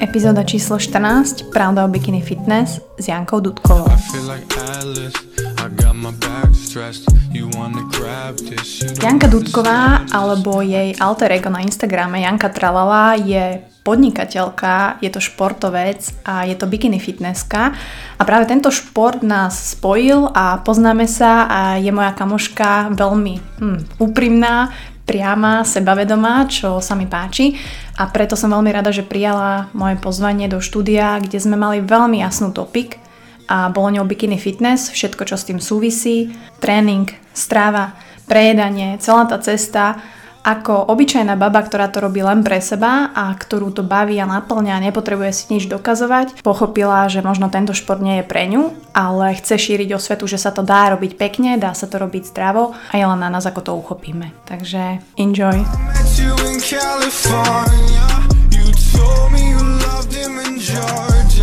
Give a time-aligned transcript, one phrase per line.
[0.00, 3.84] Epizóda číslo 14, Pravda o bikini fitness s Jankou Dudkovou.
[9.02, 16.00] Janka Dudková alebo jej alter ego na Instagrame Janka Tralala je podnikateľka, je to športovec
[16.24, 17.76] a je to bikini fitnesska.
[18.16, 24.00] A práve tento šport nás spojil a poznáme sa a je moja kamoška veľmi hm,
[24.00, 24.72] úprimná,
[25.10, 27.58] priama, sebavedomá, čo sa mi páči.
[27.98, 32.22] A preto som veľmi rada, že prijala moje pozvanie do štúdia, kde sme mali veľmi
[32.22, 33.02] jasnú topik
[33.50, 36.30] a bolo ňou bikini fitness, všetko čo s tým súvisí,
[36.62, 37.98] tréning, strava,
[38.30, 39.98] prejedanie, celá tá cesta
[40.40, 44.80] ako obyčajná baba, ktorá to robí len pre seba a ktorú to baví a naplňa
[44.80, 49.36] a nepotrebuje si nič dokazovať, pochopila, že možno tento šport nie je pre ňu, ale
[49.36, 52.72] chce šíriť o svetu, že sa to dá robiť pekne, dá sa to robiť zdravo
[52.72, 54.32] a je len na nás, ako to uchopíme.
[54.48, 55.60] Takže enjoy.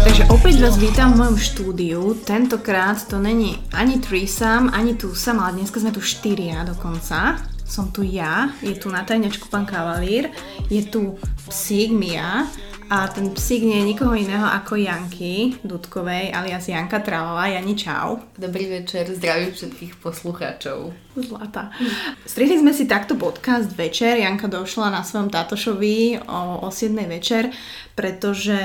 [0.08, 2.02] Takže opäť vás vítam v mojom štúdiu.
[2.26, 7.38] Tentokrát to není ani threesome, ani twosome, ale dneska sme tu štyria dokonca
[7.68, 10.32] som tu ja, je tu na tajňačku pán Kavalír,
[10.72, 11.20] je tu
[11.52, 12.48] psík Mia
[12.88, 17.52] a ten psík nie je nikoho iného ako Janky Dudkovej alias Janka Tralová.
[17.52, 18.24] Jani, čau.
[18.40, 20.96] Dobrý večer, zdravím všetkých poslucháčov.
[21.20, 21.76] Zlata.
[22.24, 27.52] Strihli sme si takto podcast večer, Janka došla na svojom tátošovi o, o 7 večer,
[27.92, 28.56] pretože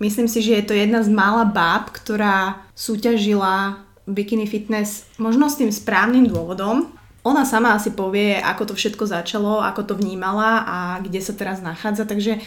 [0.00, 5.60] myslím si, že je to jedna z mála báb, ktorá súťažila bikini fitness možno s
[5.60, 10.76] tým správnym dôvodom, ona sama asi povie, ako to všetko začalo, ako to vnímala a
[11.04, 12.40] kde sa teraz nachádza, takže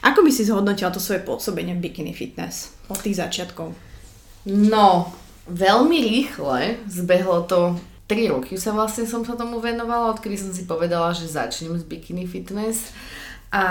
[0.00, 3.74] ako by si zhodnotila to svoje pôsobenie v bikini fitness od tých začiatkov?
[4.48, 5.12] No,
[5.50, 7.76] veľmi rýchle, zbehlo to
[8.10, 11.86] 3 roky sa vlastne som sa tomu venovala, odkedy som si povedala, že začnem s
[11.86, 12.90] bikini fitness.
[13.50, 13.66] A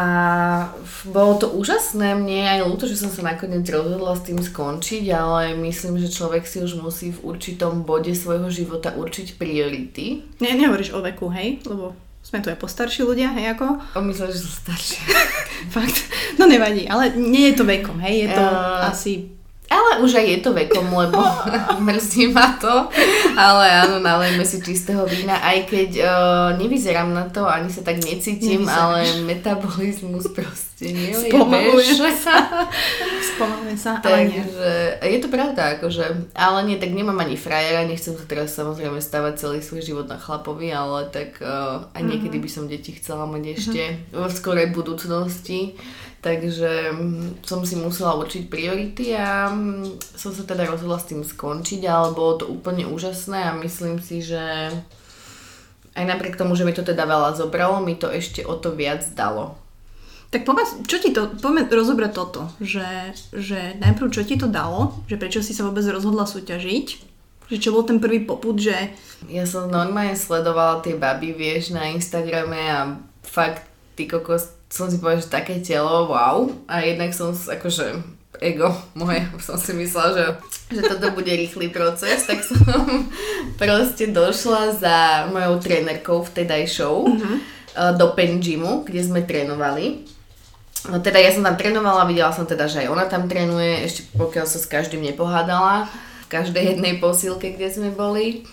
[1.08, 5.56] bolo to úžasné, mne aj ľúto, že som sa nakoniec rozhodla s tým skončiť, ale
[5.56, 10.28] myslím, že človek si už musí v určitom bode svojho života určiť priority.
[10.44, 11.64] Ne, nehovoríš o veku, hej?
[11.64, 13.80] Lebo sme tu aj postarší ľudia, hej ako?
[13.96, 15.00] O, myslím, že som staršia.
[15.76, 16.12] Fakt?
[16.36, 18.28] No nevadí, ale nie je to vekom, hej?
[18.28, 19.39] Je to uh, asi
[19.70, 21.22] ale už aj je to vekom, lebo
[21.88, 22.90] mrzí ma to.
[23.38, 28.02] Ale áno, nalejme si čistého vína, aj keď uh, nevyzerám na to, ani sa tak
[28.02, 28.82] necítim, Nevyzeráš.
[28.82, 29.00] ale
[29.30, 30.70] metabolizmus proste
[31.30, 32.36] Spomaluje sa.
[33.20, 34.44] Spomaluje sa, Takže,
[35.04, 39.34] je to pravda, akože, ale nie, tak nemám ani frajera, nechcem sa teraz samozrejme stavať
[39.36, 42.46] celý svoj život na chlapovi, ale tak uh, aj niekedy mm-hmm.
[42.48, 44.18] by som deti chcela mať ešte mm-hmm.
[44.18, 45.76] vo skorej budúcnosti.
[46.20, 51.24] Takže mm, som si musela určiť priority a mm, som sa teda rozhodla s tým
[51.24, 54.76] skončiť, ale bolo to úplne úžasné a myslím si, že
[55.96, 59.08] aj napriek tomu, že mi to teda veľa zobralo, mi to ešte o to viac
[59.16, 59.56] dalo.
[60.30, 65.02] Tak povedz, čo ti to, poďme rozobrať toto, že, že najprv čo ti to dalo,
[65.10, 66.88] že prečo si sa vôbec rozhodla súťažiť,
[67.50, 68.94] že čo bol ten prvý poput, že...
[69.26, 73.66] Ja som normálne sledovala tie baby, vieš, na Instagrame a fakt,
[73.98, 76.46] ty kokos, som si povedala, že také telo, wow.
[76.70, 80.26] A jednak som akože ego moje, som si myslela, že,
[80.78, 82.62] že toto bude rýchly proces, tak som
[83.62, 84.98] proste došla za
[85.34, 87.38] mojou trénerkou v Tedaj Show uh-huh.
[87.98, 90.06] do Pen Gymu, kde sme trénovali.
[90.88, 94.02] No teda ja som tam trénovala, videla som teda, že aj ona tam trénuje, ešte
[94.16, 95.92] pokiaľ sa s každým nepohádala,
[96.24, 98.48] v každej jednej posilke, kde sme boli.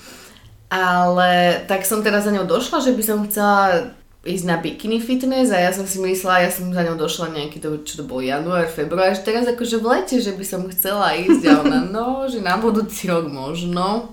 [0.67, 3.95] Ale tak som teda za ňou došla, že by som chcela
[4.27, 7.63] ísť na bikini fitness a ja som si myslela, ja som za ňou došla nejaký
[7.63, 11.15] to, čo to bol január, február, že teraz akože v lete, že by som chcela
[11.15, 14.11] ísť a ona, no, že na budúci rok možno.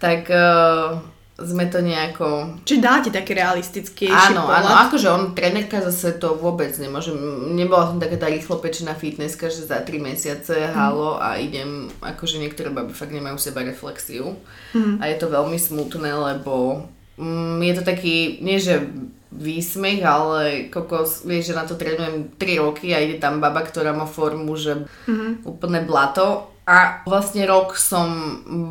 [0.00, 1.00] Tak uh,
[1.34, 2.62] sme to nejako...
[2.62, 4.62] Čiže dá ti taký realistický Áno, pohľad?
[4.62, 7.10] áno, akože on, trenerka zase to vôbec nemôže,
[7.50, 10.72] nebola som taká tá rýchlo pečená fitnesska, že za 3 mesiace mm.
[10.78, 14.38] halo a idem, akože niektoré baby fakt nemajú seba reflexiu
[14.78, 15.02] mm.
[15.02, 16.86] a je to veľmi smutné, lebo
[17.18, 18.86] mm, je to taký, nie že
[19.34, 23.90] výsmech, ale kokos, vieš, že na to trénujem 3 roky a ide tam baba, ktorá
[23.90, 25.42] má formu, že mm-hmm.
[25.42, 26.54] úplne blato.
[26.64, 28.08] A vlastne rok som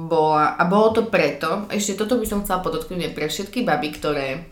[0.09, 4.49] bola, a bolo to preto, ešte toto by som chcela podotknúť pre všetky baby, ktoré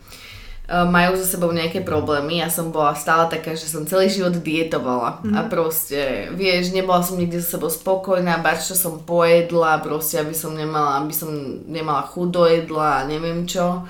[0.70, 2.38] majú za sebou nejaké problémy.
[2.38, 5.20] Ja som bola stále taká, že som celý život dietovala.
[5.26, 5.34] Mm.
[5.34, 10.54] A proste, vieš, nebola som nikdy za sebou spokojná, čo som pojedla, proste, aby som
[10.54, 11.28] nemala, aby som
[11.66, 13.84] nemala chuť do jedla a neviem čo.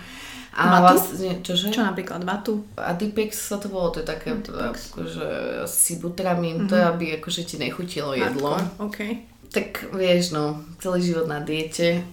[0.52, 1.00] A vatu?
[1.00, 1.72] vlastne, čože?
[1.72, 2.60] Čo napríklad vatu?
[2.76, 5.28] Adipex sa to bolo, to je také, akože
[5.64, 6.68] sibutramín, mm-hmm.
[6.68, 6.92] to je, mhm.
[6.92, 8.60] aby akože ti nechutilo jedlo.
[8.76, 9.24] Okay.
[9.52, 12.04] Tak vieš, no, celý život na diete.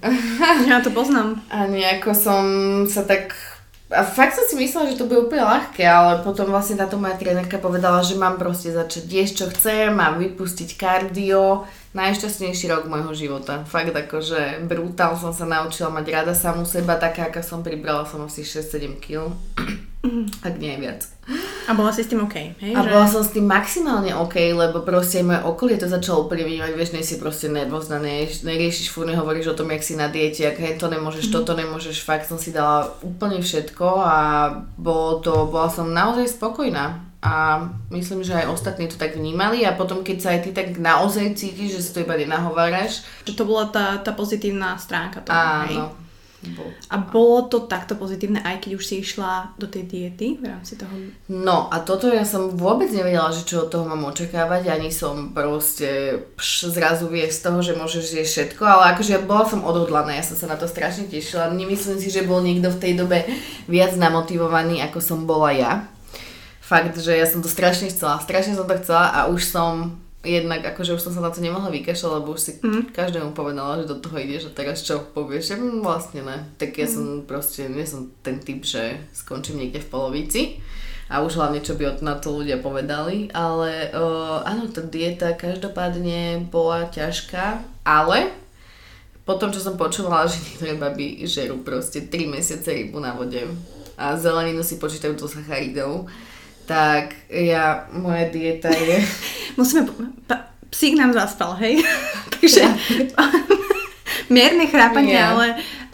[0.67, 1.39] Ja to poznám.
[1.55, 2.43] A nejako som
[2.87, 3.31] sa tak
[3.89, 7.17] a fakt som si myslela, že to bude úplne ľahké, ale potom vlastne táto moja
[7.17, 11.65] trénerka povedala, že mám proste začať jesť, čo chcem, mám vypustiť kardio,
[11.97, 13.65] najšťastnejší rok môjho života.
[13.65, 18.21] Fakt akože brutál som sa naučila mať rada samú seba, taká, aká som pribrala som
[18.21, 19.33] asi 6-7 kg.
[20.45, 21.09] Ak nie viac.
[21.69, 22.73] A bola si s tým OK, hej?
[22.73, 22.89] A že...
[22.89, 27.05] bola som s tým maximálne OK, lebo proste moje okolie to začalo vnímať, vieš, nie
[27.05, 30.89] si proste nervózna, neriešiš, furt nehovoríš o tom, jak si na diete, ak hej, to
[30.89, 31.45] nemôžeš, mm-hmm.
[31.45, 34.17] toto nemôžeš, fakt som si dala úplne všetko a
[34.81, 39.75] bolo to, bola som naozaj spokojná a myslím, že aj ostatní to tak vnímali a
[39.75, 43.03] potom keď sa aj ty tak naozaj cítiš, že si to iba nenahováraš.
[43.27, 45.67] Že to bola tá, tá pozitívna stránka toho, Áno.
[45.67, 46.08] Hej?
[46.39, 46.71] Bol.
[46.87, 50.79] A bolo to takto pozitívne, aj keď už si išla do tej diety v rámci
[50.79, 50.91] toho?
[51.27, 55.35] No a toto ja som vôbec nevedela, že čo od toho mám očakávať, ani som
[55.35, 59.67] proste pš, zrazu vie z toho, že môžeš jesť všetko, ale akože ja bola som
[59.67, 61.51] odhodlaná, ja som sa na to strašne tešila.
[61.51, 63.27] Nemyslím si, že bol niekto v tej dobe
[63.67, 65.71] viac namotivovaný, ako som bola ja.
[66.63, 70.59] Fakt, že ja som to strašne chcela, strašne som to chcela a už som jednak
[70.75, 72.91] akože už som sa na to nemohla vykašľať, lebo už si mm.
[72.91, 76.37] každému povedala, že do toho ideš a teraz čo povieš, mm, vlastne ne.
[76.59, 76.91] Tak ja mm.
[76.91, 80.41] som proste, nie som ten typ, že skončím niekde v polovici
[81.07, 86.51] a už hlavne čo by na to ľudia povedali, ale uh, áno, tá dieta každopádne
[86.51, 88.29] bola ťažká, ale
[89.23, 93.45] potom, čo som počúvala, že niektoré baby žerú proste 3 mesiace rybu na vode
[93.99, 96.07] a zeleninu si počítajú do sacharidov,
[96.69, 99.01] tak ja, moja dieta je...
[99.57, 99.89] Musíme...
[100.29, 101.81] Pa, psík nám zaspal, hej?
[102.37, 102.61] Takže...
[104.33, 105.33] mierne chrápanie, yeah.
[105.33, 105.47] ale,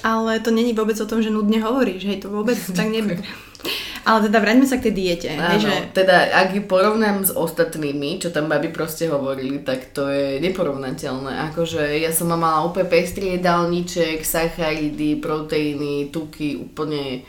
[0.04, 3.24] ale to není vôbec o tom, že nudne hovoríš, hej, to vôbec tak nebude.
[4.06, 5.30] Ale teda vráťme sa k tej diete.
[5.34, 5.96] Áno, že...
[5.96, 11.50] teda ak ju porovnám s ostatnými, čo tam baby proste hovorili, tak to je neporovnateľné.
[11.50, 17.24] Akože ja som mala úplne pestrý jedálniček, sacharidy, proteíny, tuky, úplne...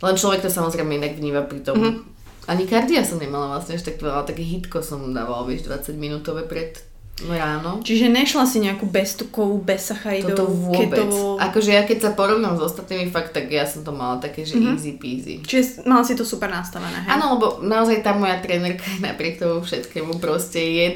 [0.00, 2.09] Len človek to samozrejme inak vníva pri tom, mm-hmm
[2.50, 6.42] ani kardia som nemala vlastne až tak veľa, také hitko som dávala, vieš, 20 minútové
[6.50, 6.82] pred
[7.28, 7.84] ráno.
[7.84, 11.04] Čiže nešla si nejakú beztukovú, bez sacharidov, Toto vôbec.
[11.04, 11.36] Ketovo...
[11.36, 14.56] Akože ja keď sa porovnám s ostatnými fakt, tak ja som to mala také, že
[14.56, 14.74] mm-hmm.
[14.74, 15.34] easy peasy.
[15.44, 17.10] Čiže mala si to super nastavené, hej?
[17.12, 20.86] Áno, lebo naozaj tá moja trénerka napriek tomu všetkému proste je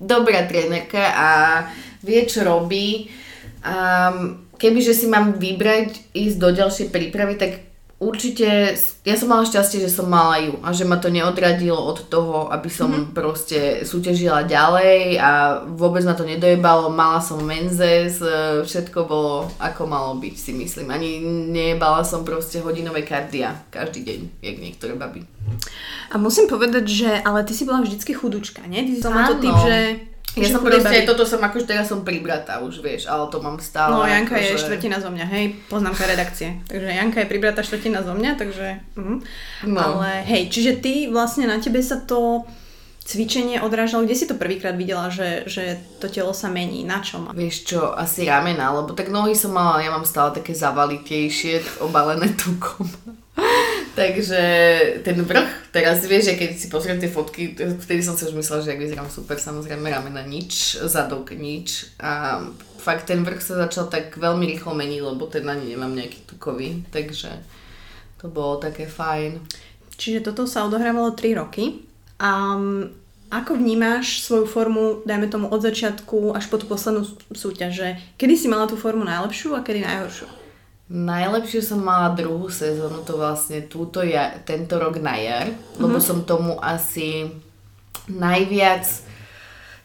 [0.00, 1.28] dobrá trénerka a
[2.00, 3.12] vie, čo robí.
[3.60, 4.08] A
[4.56, 7.67] kebyže si mám vybrať, ísť do ďalšej prípravy, tak
[7.98, 12.06] určite, ja som mala šťastie, že som mala ju a že ma to neodradilo od
[12.06, 13.14] toho, aby som mm-hmm.
[13.14, 18.22] proste súťažila ďalej a vôbec ma to nedojebalo, mala som menzes,
[18.64, 20.94] všetko bolo ako malo byť si myslím.
[20.94, 21.18] Ani
[21.50, 25.26] nejebala som proste hodinové kardia každý deň, jak niektoré baby.
[26.14, 28.86] A musím povedať, že ale ty si bola vždycky chudučka, nie?
[28.86, 29.76] Ty si to typ, že
[30.42, 33.58] ja som proste, aj toto som, akože teraz som pribratá už, vieš, ale to mám
[33.58, 33.94] stále.
[33.94, 34.54] No, Janka akože...
[34.54, 36.62] je štvrtina zo mňa, hej, poznámka redakcie.
[36.70, 38.66] Takže Janka je pribratá štvrtina zo mňa, takže...
[38.94, 39.18] Mm.
[39.68, 39.80] No.
[39.80, 42.46] Ale hej, čiže ty vlastne na tebe sa to
[43.08, 47.32] cvičenie odrážalo, kde si to prvýkrát videla, že, že to telo sa mení, na čom?
[47.32, 52.28] Vieš čo, asi ramena, lebo tak nohy som mala, ja mám stále také zavalitejšie, obalené
[52.36, 52.84] tukom.
[53.98, 54.40] Takže
[55.02, 58.62] ten vrch, teraz vieš, že keď si pozriem tie fotky, vtedy som si už myslela,
[58.62, 62.38] že ak vyzerám super, samozrejme ramena nič, zadok nič a
[62.78, 66.86] fakt ten vrch sa začal tak veľmi rýchlo meniť, lebo ten ani nemám nejaký tukový,
[66.94, 67.42] takže
[68.22, 69.42] to bolo také fajn.
[69.98, 71.82] Čiže toto sa odohrávalo 3 roky
[72.22, 72.54] a
[73.34, 77.02] ako vnímáš svoju formu, dajme tomu od začiatku až po tú poslednú
[77.34, 80.30] súťaž, kedy si mala tú formu najlepšiu a kedy najhoršiu?
[80.88, 85.84] Najlepšiu som mala druhú sezónu, to vlastne túto ja, tento rok na jar, mm-hmm.
[85.84, 87.28] lebo som tomu asi
[88.08, 88.88] najviac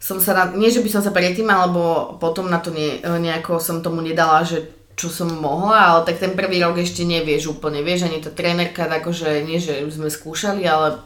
[0.04, 3.56] som sa, na, nie že by som sa predtým, alebo potom na to ne, nejako
[3.56, 4.68] som tomu nedala, že
[5.00, 8.84] čo som mohla, ale tak ten prvý rok ešte nevieš úplne, vieš, ani tá trénerka,
[8.84, 11.00] akože nie, že sme skúšali, ale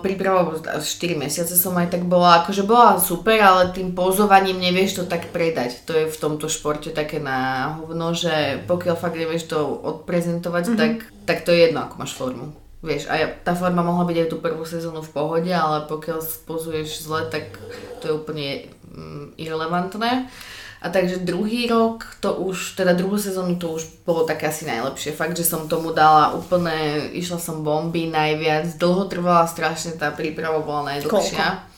[0.00, 0.80] príprava 4
[1.20, 5.84] mesiace som aj tak bola, akože bola super, ale tým pozovaním nevieš to tak predať.
[5.84, 10.80] To je v tomto športe také na hovno, že pokiaľ fakt nevieš to odprezentovať, mm-hmm.
[10.80, 10.92] tak,
[11.28, 12.56] tak to je jedno, ako máš formu.
[12.80, 17.04] Vieš, a tá forma mohla byť aj tú prvú sezónu v pohode, ale pokiaľ pozuješ
[17.04, 17.52] zle, tak
[18.00, 20.32] to je úplne mm, irrelevantné.
[20.80, 25.12] A takže druhý rok, to už, teda druhú sezónu to už bolo také asi najlepšie.
[25.12, 30.64] Fakt, že som tomu dala úplne, išla som bomby najviac, dlho trvala strašne, tá príprava
[30.64, 31.12] bola najdlhšia.
[31.12, 31.68] Koľko?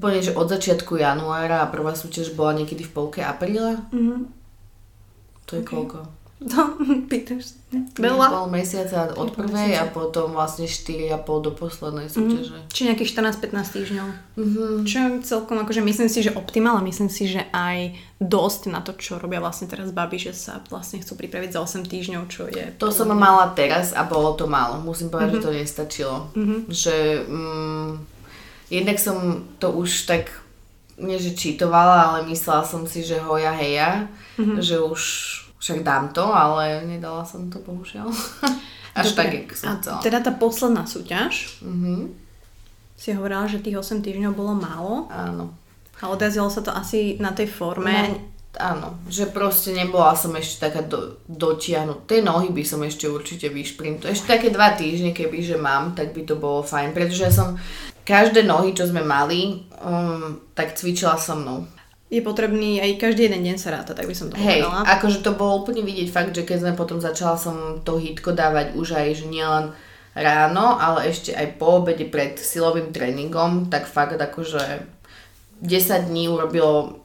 [0.00, 3.84] Úplne, že od začiatku januára a prvá súťaž bola niekedy v polke apríla.
[3.92, 4.20] Mm-hmm.
[5.44, 5.76] To je okay.
[5.76, 6.23] koľko?
[6.42, 6.74] No,
[7.10, 7.54] pýtaš
[7.98, 8.26] Veľa?
[8.30, 12.54] Pol mesiaca od prvej a potom vlastne 4,5 do poslednej súťaže.
[12.54, 14.08] Mm, či nejakých 14-15 týždňov.
[14.38, 14.72] Mm-hmm.
[14.86, 19.18] Čo celkom, akože myslím si, že optimálne, myslím si, že aj dosť na to, čo
[19.18, 22.64] robia vlastne teraz baby, že sa vlastne chcú pripraviť za 8 týždňov, čo je...
[22.78, 24.78] To som mala teraz a bolo to málo.
[24.82, 25.42] Musím povedať, mm-hmm.
[25.42, 26.16] že to nestačilo.
[26.34, 26.60] Mm-hmm.
[26.70, 27.90] Že mm,
[28.70, 29.16] jednak som
[29.58, 30.30] to už tak
[30.94, 34.06] nie že čítovala, ale myslela som si, že hoja heja,
[34.38, 34.62] mm-hmm.
[34.62, 35.02] že už
[35.64, 38.12] však dám to, ale nedala som to bohužiaľ.
[39.00, 39.16] Až Dobre.
[39.16, 39.98] tak, jak som chcela.
[40.04, 42.00] teda tá posledná súťaž, mm-hmm.
[42.94, 45.08] si hovorila, že tých 8 týždňov bolo málo.
[45.08, 45.56] Áno.
[45.98, 47.90] A odrazilo sa to asi na tej forme.
[47.90, 48.14] No,
[48.60, 52.06] áno, že proste nebola som ešte taká do, dotiahnuť.
[52.06, 54.14] Tie nohy by som ešte určite vyšprintovala.
[54.14, 56.94] Ešte také dva týždne, keby že mám, tak by to bolo fajn.
[56.94, 57.58] Pretože ja som
[58.06, 61.66] každé nohy, čo sme mali, um, tak cvičila so mnou.
[62.12, 64.86] Je potrebný aj každý jeden deň sa ráta, tak by som to Hej, povedala.
[64.86, 68.76] akože to bolo úplne vidieť fakt, že keď sme potom začala som to hitko dávať
[68.76, 69.72] už aj, že nielen
[70.14, 74.84] ráno, ale ešte aj po obede pred silovým tréningom, tak fakt akože
[75.64, 77.02] 10 dní urobilo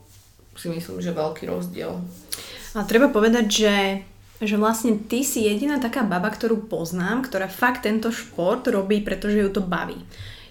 [0.54, 1.96] si myslím, že veľký rozdiel.
[2.76, 3.74] A treba povedať, že
[4.40, 9.36] že vlastne ty si jediná taká baba, ktorú poznám, ktorá fakt tento šport robí, pretože
[9.36, 10.00] ju to baví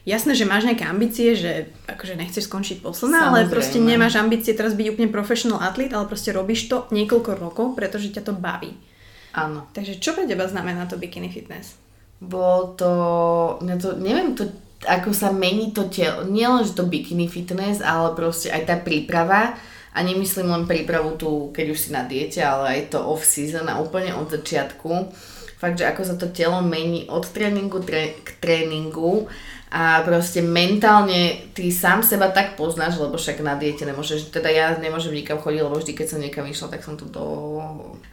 [0.10, 4.74] jasné, že máš nejaké ambície, že akože nechceš skončiť posledná, ale proste nemáš ambície teraz
[4.74, 8.74] byť úplne professional athlete, ale proste robíš to niekoľko rokov, pretože ťa to baví.
[9.38, 9.70] Áno.
[9.78, 11.78] Takže čo pre teba znamená to bikini fitness?
[12.18, 12.92] Bolo to,
[13.62, 14.50] ja to neviem to,
[14.90, 19.54] ako sa mení to telo, nielen, že to bikini fitness, ale proste aj tá príprava,
[19.90, 23.82] a nemyslím len prípravu tu, keď už si na diete, ale aj to off-season a
[23.82, 25.10] úplne od začiatku.
[25.60, 29.28] Fakt, že ako sa to telo mení od tréningu tre- k tréningu
[29.70, 34.74] a proste mentálne ty sám seba tak poznáš, lebo však na diete nemôžeš, teda ja
[34.82, 37.62] nemôžem nikam chodiť, lebo vždy keď som niekam išla, tak som tu do...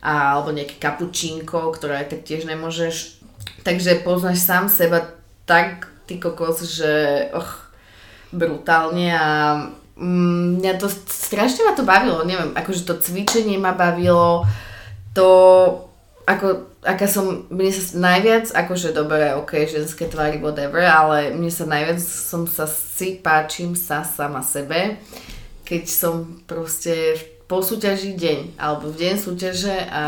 [0.05, 3.25] A, alebo nejaké kapučínko, ktoré aj tak tiež nemôžeš.
[3.65, 5.17] Takže poznáš sám seba
[5.49, 7.67] tak, ty kokos, že och,
[8.37, 9.29] brutálne a
[9.97, 14.45] mm, mňa to strašne ma to bavilo, neviem, akože to cvičenie ma bavilo,
[15.17, 15.29] to
[16.27, 21.67] ako, aká som, mne sa najviac, akože dobre, ok, ženské tvary, whatever, ale mne sa
[21.67, 25.03] najviac, som sa si páčim sa sama sebe,
[25.67, 27.19] keď som proste
[27.51, 30.05] po súťaži deň, alebo v deň súťaže a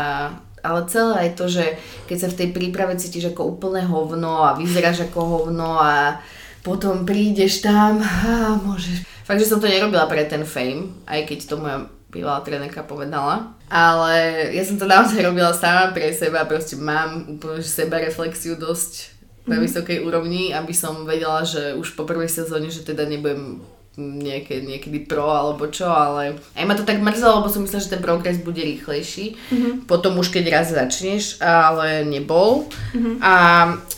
[0.59, 1.65] ale celé aj to, že
[2.11, 6.19] keď sa v tej príprave cítiš ako úplné hovno a vyzeráš ako hovno a
[6.59, 9.07] potom prídeš tam a môžeš...
[9.23, 13.53] Fakt, že som to nerobila pre ten fame, aj keď to moja bývalá trénerka povedala.
[13.69, 19.13] Ale ja som to naozaj robila sama pre seba, proste mám úplne seba reflexiu dosť
[19.45, 19.63] na mm.
[19.65, 23.61] vysokej úrovni, aby som vedela, že už po prvej sezóne, že teda nebudem
[23.99, 27.91] nejaké, niekedy pro alebo čo, ale aj ma to tak mrzelo, lebo som myslela, že
[27.91, 29.35] ten progres bude rýchlejší.
[29.35, 29.73] Mm-hmm.
[29.91, 32.71] Potom už keď raz začneš, ale nebol.
[32.95, 33.15] Mm-hmm.
[33.19, 33.33] A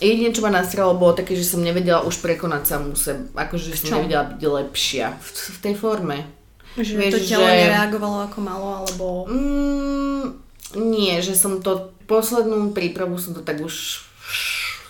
[0.02, 3.46] jedine, čo ma nastralo, bolo také, že som nevedela už prekonať samú seba.
[3.46, 6.41] Akože som nevedela byť lepšia v, v tej forme.
[6.80, 7.58] Že Vieš, to telo že...
[7.68, 9.06] nereagovalo ako malo, alebo...
[9.28, 10.26] Mm,
[10.78, 14.08] nie, že som to, poslednú prípravu som to tak už,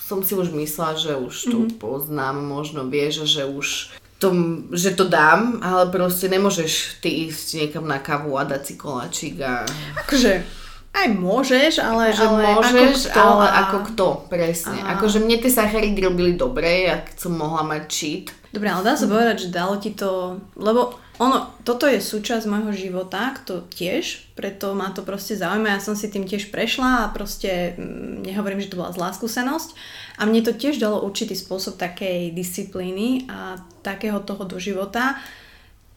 [0.01, 1.81] som si už myslela, že už to mm-hmm.
[1.81, 4.29] poznám, možno vieš, že už to,
[4.69, 9.41] že to dám, ale proste nemôžeš ty ísť niekam na kavu a dať si koláčik
[9.41, 9.65] a...
[10.05, 10.45] Akože,
[10.93, 13.53] aj môžeš, ale, že ale môžeš, ako kto, ale a...
[13.65, 14.77] ako kto, presne.
[14.85, 14.93] A...
[14.93, 18.25] Akože mne tie sacharidy robili dobre, ak som mohla mať cheat.
[18.53, 22.73] Dobre, ale dá sa povedať, že dalo ti to, lebo ono, toto je súčasť môjho
[22.73, 27.11] života, to tiež, preto ma to proste zaujíma, ja som si tým tiež prešla a
[27.13, 29.77] proste mm, nehovorím, že to bola zlá skúsenosť
[30.17, 35.21] a mne to tiež dalo určitý spôsob takej disciplíny a takého toho do života.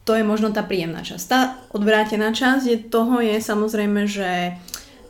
[0.04, 1.24] To je možno tá príjemná časť.
[1.24, 4.60] Tá odvrátená časť je toho je samozrejme, že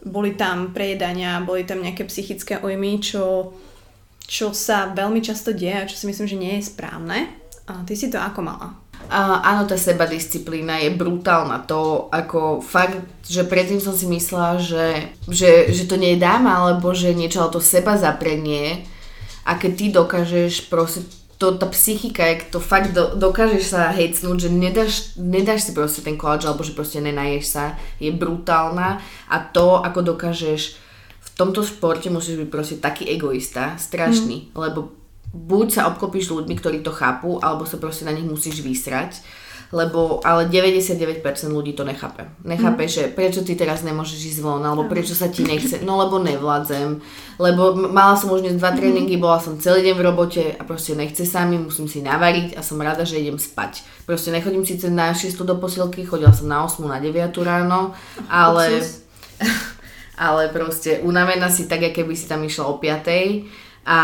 [0.07, 3.51] boli tam prejedania, boli tam nejaké psychické ojmy, čo,
[4.31, 7.35] čo sa veľmi často deje a čo si myslím, že nie je správne.
[7.67, 8.84] A ty si to ako mala?
[9.05, 11.61] Uh, áno, tá seba disciplína je brutálna.
[11.69, 17.13] To ako fakt, že predtým som si myslela, že, že, že to nedám, alebo že
[17.13, 18.89] niečo ale to seba zaprenie.
[19.45, 21.05] A keď ty dokážeš proste
[21.37, 26.01] to, tá psychika, jak to fakt do, dokážeš sa hecnúť, že nedáš, nedáš si proste
[26.01, 27.65] ten koláč, alebo že proste nenaješ sa,
[28.01, 30.81] je brutálna a to, ako dokážeš
[31.21, 34.57] v tomto športe musíš byť proste taký egoista, strašný, mm.
[34.57, 35.04] lebo
[35.35, 39.19] buď sa obklopíš ľuďmi, ktorí to chápu, alebo sa proste na nich musíš vysrať,
[39.75, 41.19] lebo ale 99%
[41.51, 42.31] ľudí to nechápe.
[42.47, 42.93] Nechápe, mm.
[42.95, 47.03] že prečo ty teraz nemôžeš ísť von, alebo prečo sa ti nechce, no lebo nevládzem,
[47.43, 48.79] lebo mala som už dnes dva mhm.
[48.79, 52.55] tréningy, bola som celý deň v robote a proste nechce sa mi, musím si navariť
[52.55, 53.83] a som rada, že idem spať.
[54.07, 57.91] Proste nechodím síce na 6 do posilky, chodila som na 8, na 9 ráno,
[58.31, 58.79] ale...
[60.15, 64.01] ale proste unavená si tak, aké by si tam išla o 5 a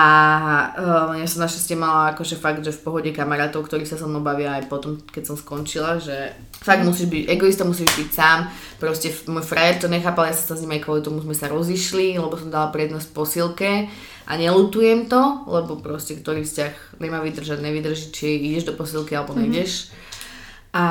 [0.76, 4.20] uh, ja som našťastie mala akože fakt, že v pohode kamarátov, ktorí sa so mnou
[4.20, 9.08] bavia aj potom, keď som skončila, že fakt musíš byť, egoista musíš byť sám, proste
[9.32, 12.36] môj frajer to nechápal, ja sa s ním aj kvôli tomu sme sa rozišli, lebo
[12.36, 13.88] som dala prednosť posilke
[14.28, 19.32] a nelutujem to, lebo proste ktorý vzťah nemá vydržať, nevydrží, či ideš do posilky alebo
[19.32, 19.40] mhm.
[19.48, 19.72] nejdeš.
[19.88, 20.76] Mm-hmm.
[20.76, 20.84] A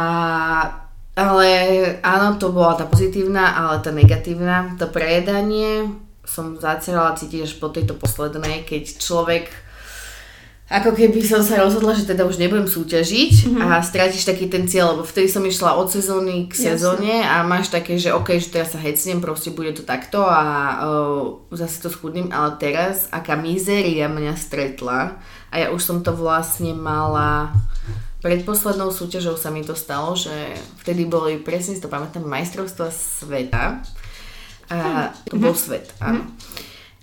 [1.19, 1.49] ale
[1.99, 5.91] áno, to bola tá pozitívna, ale tá negatívna, to prejedanie,
[6.29, 9.49] som začala cítiť až po tejto poslednej, keď človek
[10.69, 13.61] ako keby som sa rozhodla, že teda už nebudem súťažiť mm-hmm.
[13.65, 17.33] a strátiš taký ten cieľ, lebo vtedy som išla od sezóny k sezóne Jasne.
[17.33, 20.45] a máš také, že ok, že teraz sa hecnem, proste bude to takto a
[20.77, 25.17] uh, zase to schudním, ale teraz aká mizéria mňa stretla
[25.49, 27.49] a ja už som to vlastne mala
[28.21, 30.53] pred poslednou súťažou sa mi to stalo, že
[30.85, 33.81] vtedy boli, presne si to pamätám, majstrovstva sveta
[34.69, 35.59] a to bol mhm.
[35.59, 36.23] svet, áno.
[36.23, 36.57] Mhm.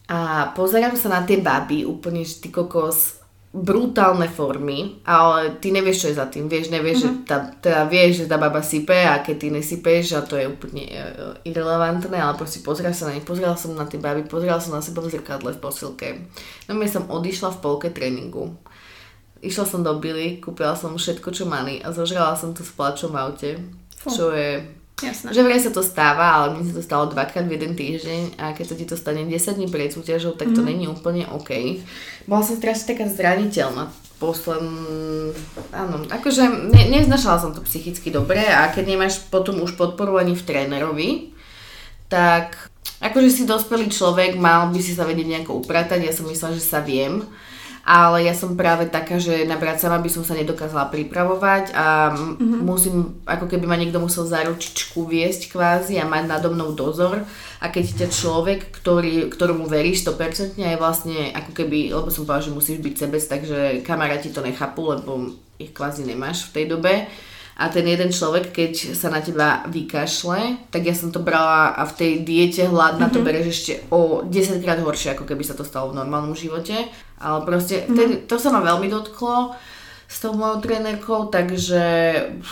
[0.07, 0.19] A
[0.55, 6.07] pozerám sa na tie baby, úplne, že ty kokos, brutálne formy, ale ty nevieš, čo
[6.13, 6.45] je za tým.
[6.45, 7.25] Vieš, nevieš, mm-hmm.
[7.25, 10.45] že tá, teda vieš, že tá baba sype a keď ty nesypeš a to je
[10.45, 14.61] úplne uh, irrelevantné, ale proste pozerám sa na ne, pozerala som na tie baby, pozerala
[14.61, 16.29] som na seba v zrkadle v posilke.
[16.69, 18.53] No ja som odišla v polke tréningu.
[19.41, 23.17] Išla som do Billy, kúpila som všetko, čo mali a zožrala som to s plačom
[23.17, 23.51] v aute,
[24.05, 25.29] čo je Jasné.
[25.37, 28.57] Že vraj sa to stáva, ale mne sa to stalo dvakrát v jeden týždeň a
[28.57, 30.69] keď sa ti to stane 10 dní pred súťažou, tak to mm.
[30.73, 31.53] není úplne OK.
[32.25, 34.73] Bola som strašne taká zraniteľná posledn...
[35.77, 40.33] Áno, akože ne, neznašala som to psychicky dobre a keď nemáš potom už podporu ani
[40.33, 41.09] v trénerovi,
[42.09, 42.73] tak
[43.05, 46.65] akože si dospelý človek, mal by si sa vedieť nejako upratať, ja som myslela, že
[46.65, 47.21] sa viem
[47.87, 52.11] ale ja som práve taká, že na brat sama by som sa nedokázala pripravovať a
[52.11, 52.61] mm-hmm.
[52.67, 57.23] musím, ako keby ma niekto musel za ručičku viesť kvázi a mať nado mnou dozor
[57.63, 62.51] a keď ťa človek, ktorý, ktorému veríš 100% je vlastne ako keby, lebo som povedala,
[62.51, 67.07] že musíš byť sebec, takže kamaráti to nechápu, lebo ich kvázi nemáš v tej dobe,
[67.57, 71.89] a ten jeden človek, keď sa na teba vykašle, tak ja som to brala a
[71.89, 73.17] v tej diete hladná mm-hmm.
[73.17, 73.27] to mhm.
[73.27, 76.77] bereš ešte o 10 krát horšie, ako keby sa to stalo v normálnom živote.
[77.17, 77.97] Ale proste, mm-hmm.
[77.97, 79.57] ten, to sa ma veľmi dotklo
[80.07, 81.83] s tou mojou trénerkou, takže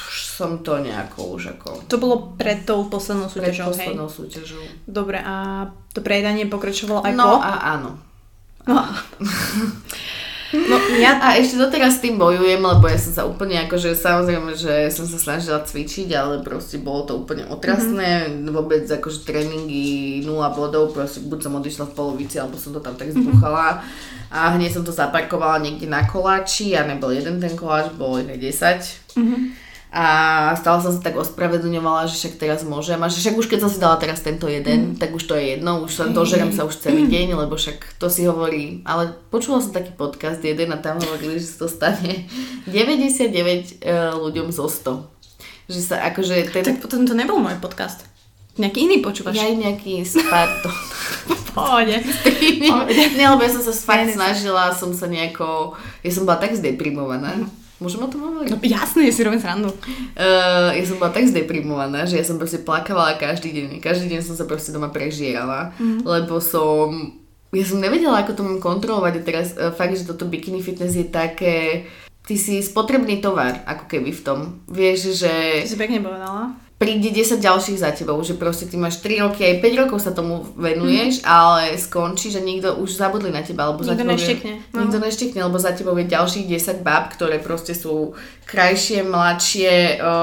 [0.09, 1.85] som to nejako už ako...
[1.87, 4.65] To bolo pred tou poslednou súťažou, Pred poslednou súťažou.
[4.89, 7.35] Dobre, a to prejedanie pokračovalo aj no, po?
[7.45, 7.91] A áno.
[8.65, 8.81] No.
[10.55, 14.55] No ja a ešte doteraz s tým bojujem, lebo ja som sa úplne akože samozrejme,
[14.55, 18.55] že som sa snažila cvičiť, ale proste bolo to úplne otrasné, mm-hmm.
[18.55, 22.95] vôbec akože tréningy 0 bodov, proste buď som odišla v polovici, alebo som to tam
[22.95, 23.83] tak zbuchala
[24.31, 28.39] a hneď som to zaparkovala niekde na koláči a nebol jeden ten koláč, bolo iné
[28.39, 29.19] 10.
[29.19, 29.64] Mm-hmm.
[29.95, 30.07] A
[30.59, 33.71] stále som sa tak ospravedlňovala, že však teraz môžem a že však už keď som
[33.71, 34.99] si dala teraz tento jeden, mm.
[34.99, 38.11] tak už to je jedno, už sa dožerem sa už celý deň, lebo však to
[38.11, 38.83] si hovorí.
[38.83, 42.27] Ale počula som taký podcast jeden a tam hovorili, že sa to stane
[42.67, 43.31] 99
[43.87, 45.71] uh, ľuďom zo 100.
[45.71, 46.51] Že sa akože...
[46.51, 46.75] Ten...
[46.75, 48.03] Tak potom to nebol môj podcast.
[48.59, 49.39] Nejaký iný počúvaš?
[49.39, 50.75] Ja nejaký pardon.
[51.55, 52.03] Pohode.
[53.15, 55.79] Ne, lebo ja som sa fakt snažila, som sa nejako...
[56.03, 57.39] Ja som bola tak zdeprimovaná.
[57.39, 58.55] Mm Môžem o tom hovoriť?
[58.55, 59.75] No jasne, si robím srandu.
[60.15, 63.83] Uh, ja som bola tak zdeprimovaná, že ja som proste plakávala každý deň.
[63.83, 66.07] Každý deň som sa proste doma prežierala, mm.
[66.07, 67.19] lebo som...
[67.55, 70.95] Ja som nevedela, ako to mám kontrolovať a teraz uh, fakt, že toto bikini fitness
[70.95, 71.87] je také...
[72.25, 74.39] Ty si spotrebný tovar, ako keby v tom.
[74.65, 75.61] Vieš, že...
[75.61, 79.47] Ty si pekne povedala príde 10 ďalších za tebou, že proste ty máš 3 roky,
[79.47, 81.25] aj 5 rokov sa tomu venuješ, mm.
[81.25, 84.53] ale skončí, že nikto už zabudli na teba, alebo nikto za tebou neštekne.
[84.59, 84.79] Je, no.
[84.83, 88.19] Nikto neštekne, lebo za tebou je ďalších 10 bab, ktoré proste sú
[88.51, 90.15] krajšie, mladšie, o,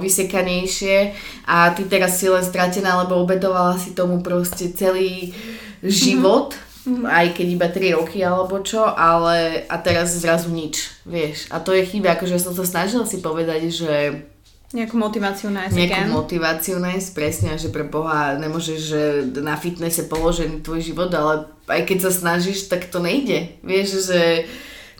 [0.00, 1.12] vysiekanejšie
[1.44, 5.36] a ty teraz si len stratená, lebo obetovala si tomu proste celý
[5.84, 6.56] život.
[6.88, 7.04] Mm.
[7.04, 11.44] aj keď iba 3 roky alebo čo, ale a teraz zrazu nič, vieš.
[11.52, 14.24] A to je chyba, akože som sa snažila si povedať, že
[14.68, 15.72] Nejakú motiváciu nájsť.
[15.72, 19.02] Nejakú motiváciu nájsť, presne, že pre Boha nemôžeš že
[19.40, 23.56] na fitnesse položený tvoj život, ale aj keď sa snažíš, tak to nejde.
[23.64, 24.44] Vieš, že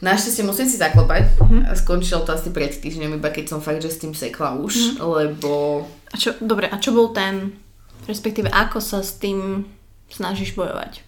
[0.01, 1.37] našťastie musím si zaklopať.
[1.37, 1.61] Uh-huh.
[1.77, 5.05] Skončilo to asi pred týždňom, iba keď som fakt, že s tým sekla už, uh-huh.
[5.21, 5.85] lebo...
[6.09, 7.53] A čo, dobre, a čo bol ten,
[8.09, 9.69] respektíve ako sa s tým
[10.09, 11.05] snažíš bojovať?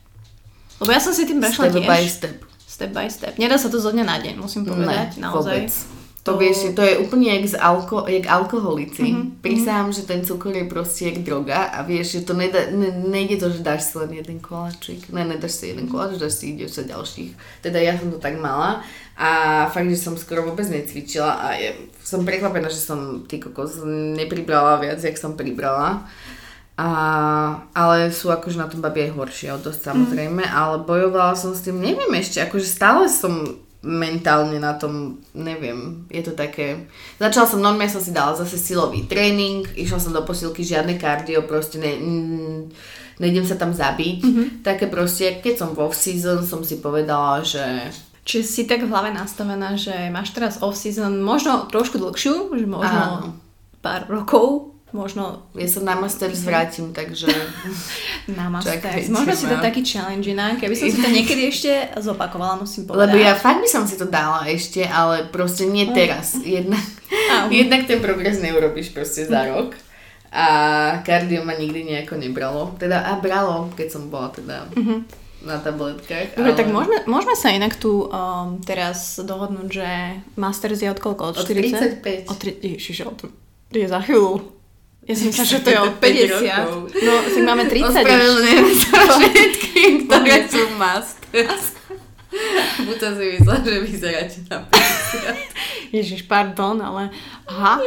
[0.86, 1.90] Lebo ja som si tým prešla step tiež.
[1.90, 2.38] by step.
[2.70, 3.34] Step by step.
[3.42, 5.66] Nedá sa to zo dňa na deň, musím povedať, ne, naozaj.
[5.66, 6.01] Vôbec.
[6.22, 9.10] To, vieš, to je úplne jak, z alko, jak alkoholici.
[9.10, 9.42] Mm-hmm.
[9.42, 13.42] Prísahám, že ten cukor je proste jak droga a vieš, že to nejde, ne, nejde
[13.42, 15.10] to, že dáš si len jeden koláčik.
[15.10, 17.34] Ne, nedáš si jeden koláč, dáš si sa ďalších.
[17.66, 18.86] Teda ja som to tak mala
[19.18, 19.30] a
[19.74, 23.82] fakt, že som skoro vôbec necvičila a je, som prekvapená, že som ty kokos
[24.14, 26.06] nepribrala viac, jak som pribrala.
[26.78, 26.90] A,
[27.74, 30.54] ale sú akože na tom babi aj horšie, dosť samozrejme, mm.
[30.54, 36.22] ale bojovala som s tým, neviem ešte, akože stále som mentálne na tom, neviem, je
[36.22, 36.86] to také...
[37.18, 41.42] Začala som, normálne som si dala zase silový tréning, išla som do posilky, žiadne kardio,
[41.50, 41.98] proste ne,
[43.18, 44.20] nejdem sa tam zabiť.
[44.22, 44.48] Mm-hmm.
[44.62, 47.90] Také proste, keď som v off-season, som si povedala, že
[48.22, 53.34] Čiže si tak v hlave nastavená, že máš teraz off-season možno trošku dlhšiu, možno Áno.
[53.82, 55.48] pár rokov, možno...
[55.56, 57.32] Ja sa na Masters vrátim, takže...
[58.40, 59.08] na Masters.
[59.08, 60.60] Možno si to taký challenge inak.
[60.60, 63.08] Keby som si to niekedy ešte zopakovala, musím povedať.
[63.08, 66.36] Lebo ja fakt by som si to dala ešte, ale proste nie teraz.
[66.44, 66.84] Jednak,
[67.64, 69.74] jednak ten progres neurobiš proste za rok.
[70.32, 70.46] A
[71.04, 72.72] kardio ma nikdy nejako nebralo.
[72.80, 75.00] Teda a bralo, keď som bola teda mm-hmm.
[75.44, 76.40] na tabletkách.
[76.40, 76.60] Dobre, ale...
[76.60, 79.90] tak môžeme, môžeme sa inak tu um, teraz dohodnúť, že
[80.40, 81.36] Masters je od koľko?
[81.36, 82.00] Od, od 40?
[82.00, 82.32] 35.
[82.32, 83.28] Od 3, ježiš, od,
[83.76, 84.61] je za chvíľu.
[85.12, 87.04] Ja som myslela, že to je od 50.
[87.04, 87.84] No, si máme 30.
[87.84, 91.66] Ospravedlňujem sa všetkým, ktoré sú Masters.
[92.88, 95.92] Buď to si myslela, že vyzeráte na 50.
[95.92, 97.12] Ježiš, pardon, ale
[97.44, 97.84] aha.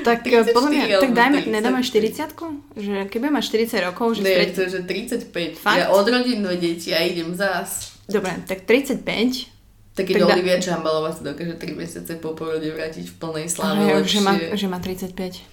[0.00, 2.32] Tak podľa mňa, tak dajme, nedáme 40
[2.72, 4.24] Že budem mať 40 rokov, že...
[4.24, 5.60] Nie, to že 35.
[5.60, 5.76] Fakt?
[5.76, 8.00] Ja odrodím dve deti a idem zás.
[8.08, 9.52] Dobre, tak 35.
[9.92, 10.64] Tak keď Olivia da...
[10.64, 13.92] Čambalová sa dokáže 3 mesiace po porode vrátiť v plnej sláve.
[13.92, 15.51] Aha, že má, že má 35.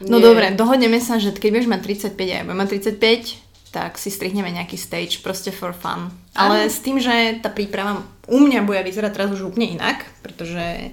[0.00, 0.24] No Nie.
[0.24, 1.80] dobre, dohodneme sa, že keď budeš mať
[2.16, 6.10] 35 a ja budem mať 35, tak si strihneme nejaký stage proste for fun.
[6.34, 10.90] Ale s tým, že tá príprava u mňa bude vyzerať teraz už úplne inak, pretože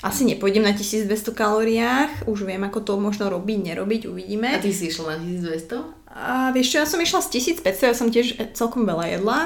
[0.00, 4.56] asi nepôjdem na 1200 kalóriách, už viem, ako to možno robiť, nerobiť, uvidíme.
[4.56, 6.00] A ty si išla na 1200?
[6.10, 7.28] A vieš čo, ja som išla z
[7.60, 9.38] 1500, ja som tiež celkom veľa jedla.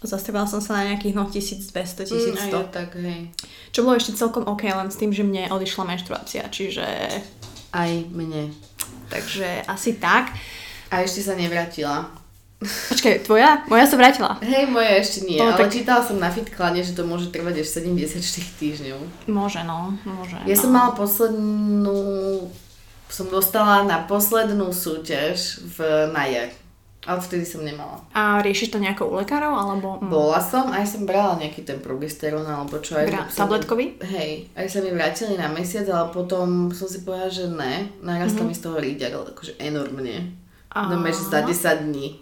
[0.00, 2.50] Zastavila som sa na nejakých no 1200, 1100.
[2.50, 3.30] Mm, tak, hej.
[3.70, 6.84] Čo bolo ešte celkom ok, len s tým, že mne odišla menštruácia, čiže...
[7.70, 8.50] Aj mne.
[9.10, 10.34] Takže asi tak.
[10.90, 12.10] A ešte sa nevrátila.
[12.60, 13.64] Počkaj, tvoja?
[13.72, 14.36] Moja sa vrátila.
[14.44, 15.72] Hej, moja ešte nie, no, ale tak...
[15.72, 18.20] čítala som na FitClane, že to môže trvať až 74
[18.60, 19.00] týždňov.
[19.32, 20.36] Môže, no, môže.
[20.44, 20.60] Ja no.
[20.60, 22.00] som mala poslednú,
[23.08, 25.76] som dostala na poslednú súťaž v
[26.12, 26.52] na jar.
[27.08, 28.04] Ale vtedy som nemala.
[28.12, 29.96] A riešiš to nejako u lekárov, alebo...
[30.04, 30.12] Hm.
[30.12, 33.06] Bola som, aj som brala nejaký ten progesterón, alebo čo aj...
[33.08, 33.96] Bra- tabletkový?
[33.96, 37.88] Mi, hej, aj sa mi vrátili na mesiac, ale potom som si povedala, že ne.
[38.04, 38.52] Narastol mm-hmm.
[38.52, 40.36] mi z toho ríďak, akože enormne.
[40.76, 40.92] A...
[40.92, 42.20] No, že za 10 dní.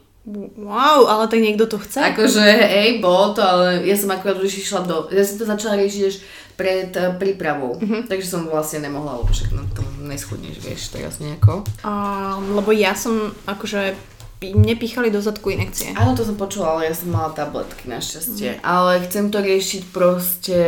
[0.60, 2.14] Wow, ale tak niekto to chce.
[2.14, 5.08] Akože, hej, bolo to, ale ja som akurát už išla do...
[5.08, 6.16] Ja som to začala riešiť až
[6.58, 7.80] pred uh, prípravou.
[7.80, 8.04] Uh-huh.
[8.04, 11.64] Takže som vlastne nemohla, lebo však na tom neschudneš, vieš, teraz nejako.
[11.80, 13.96] Uh, lebo ja som akože
[14.42, 15.94] nepíchali do zadku inekcie.
[15.98, 18.58] Áno, to som počula, ale ja som mala tabletky našťastie.
[18.58, 18.60] Mm.
[18.62, 20.58] Ale chcem to riešiť proste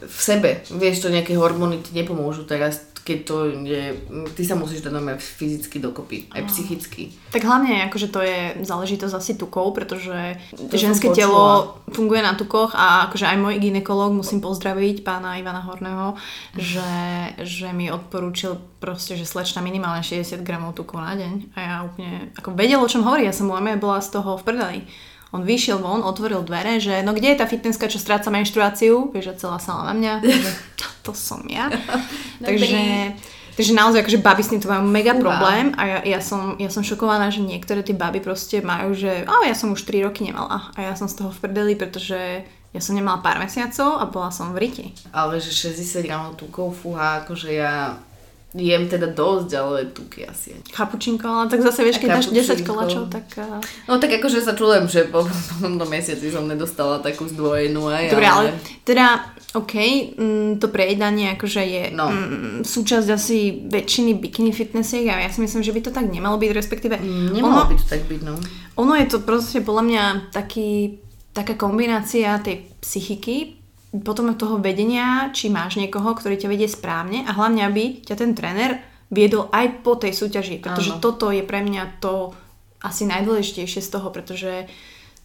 [0.00, 0.60] v sebe.
[0.68, 3.94] Vieš, to nejaké hormóny ti nepomôžu teraz keď to je,
[4.34, 7.14] ty sa musíš dať normálne fyzicky dokopy, aj psychicky.
[7.30, 12.74] Tak hlavne akože to je záležitosť asi tukov, pretože to ženské telo funguje na tukoch
[12.74, 16.18] a akože aj môj ginekolog, musím pozdraviť pána Ivana Horného,
[16.58, 16.90] že,
[17.46, 22.34] že mi odporúčil proste, že slečna minimálne 60 gramov tukov na deň a ja úplne,
[22.34, 24.80] ako vedel o čom hovorí, ja som bola z toho v prdeli.
[25.36, 29.12] On vyšiel von, otvoril dvere, že no kde je tá fitnesska, čo stráca menštruáciu?
[29.12, 30.12] Vieš, že celá sala na mňa.
[30.24, 30.52] že,
[31.04, 31.68] to, som ja.
[32.40, 33.12] takže,
[33.52, 36.72] takže naozaj, akože baby s tým to majú mega problém a ja, ja, som, ja
[36.72, 40.24] som šokovaná, že niektoré tie baby proste majú, že oh, ja som už 3 roky
[40.24, 42.42] nemala a ja som z toho v prdeli, pretože
[42.74, 44.86] ja som nemala pár mesiacov a bola som v riti.
[45.14, 47.96] Ale že 60 gramov tukov, fúha, akože ja
[48.56, 50.56] Jem teda dosť, ale tuky asi.
[50.72, 53.28] Kapučinko, ale tak zase vieš, keď dáš 10 koláčov, tak...
[53.36, 53.60] Uh...
[53.84, 58.16] No tak akože sa čujem, že po, po tomto mesiaci som nedostala takú zdvojenú aj.
[58.16, 59.74] Dobre, ale, ale teda, OK,
[60.16, 62.08] mm, to prejedanie akože je no.
[62.08, 66.40] mm, súčasť asi väčšiny bikini fitnessiek a ja si myslím, že by to tak nemalo
[66.40, 66.96] byť, respektíve...
[66.96, 68.40] Mm, nemalo ono, by to tak byť, no.
[68.80, 70.96] Ono je to proste podľa mňa taký,
[71.36, 73.65] taká kombinácia tej psychiky,
[74.02, 78.32] potom toho vedenia, či máš niekoho, ktorý ťa vedie správne a hlavne, aby ťa ten
[78.34, 81.02] tréner viedol aj po tej súťaži, pretože Áno.
[81.02, 82.34] toto je pre mňa to
[82.82, 84.66] asi najdôležitejšie z toho, pretože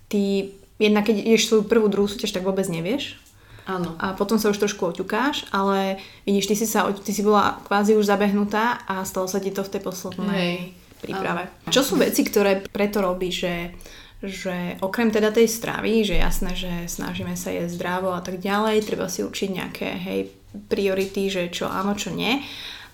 [0.08, 3.22] ty jednak keď ideš svoju prvú, druhú súťaž, tak vôbec nevieš.
[3.70, 3.94] Áno.
[4.02, 7.94] A potom sa už trošku oťukáš, ale vidíš, ty si, sa, ty si bola kvázi
[7.94, 10.56] už zabehnutá a stalo sa ti to v tej poslednej Hej.
[11.06, 11.46] príprave.
[11.46, 11.70] Áno.
[11.70, 13.54] Čo sú veci, ktoré preto robíš, že
[14.22, 18.86] že okrem teda tej stravy, že jasné, že snažíme sa jesť zdravo a tak ďalej,
[18.86, 20.20] treba si určiť nejaké hej,
[20.70, 22.46] priority, že čo áno, čo nie.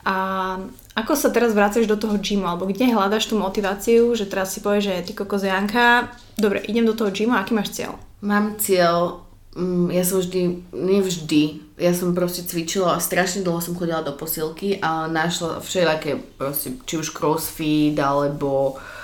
[0.08, 0.56] A
[0.96, 4.64] ako sa teraz vrácaš do toho gymu, alebo kde hľadaš tú motiváciu, že teraz si
[4.64, 8.00] povieš, že ty kokos Janka, dobre, idem do toho gymu, aký máš cieľ?
[8.24, 9.28] Mám cieľ,
[9.60, 11.44] mm, ja som vždy, nevždy,
[11.76, 16.80] ja som proste cvičila a strašne dlho som chodila do posilky a našla všelijaké proste,
[16.88, 18.97] či už crossfit alebo uh,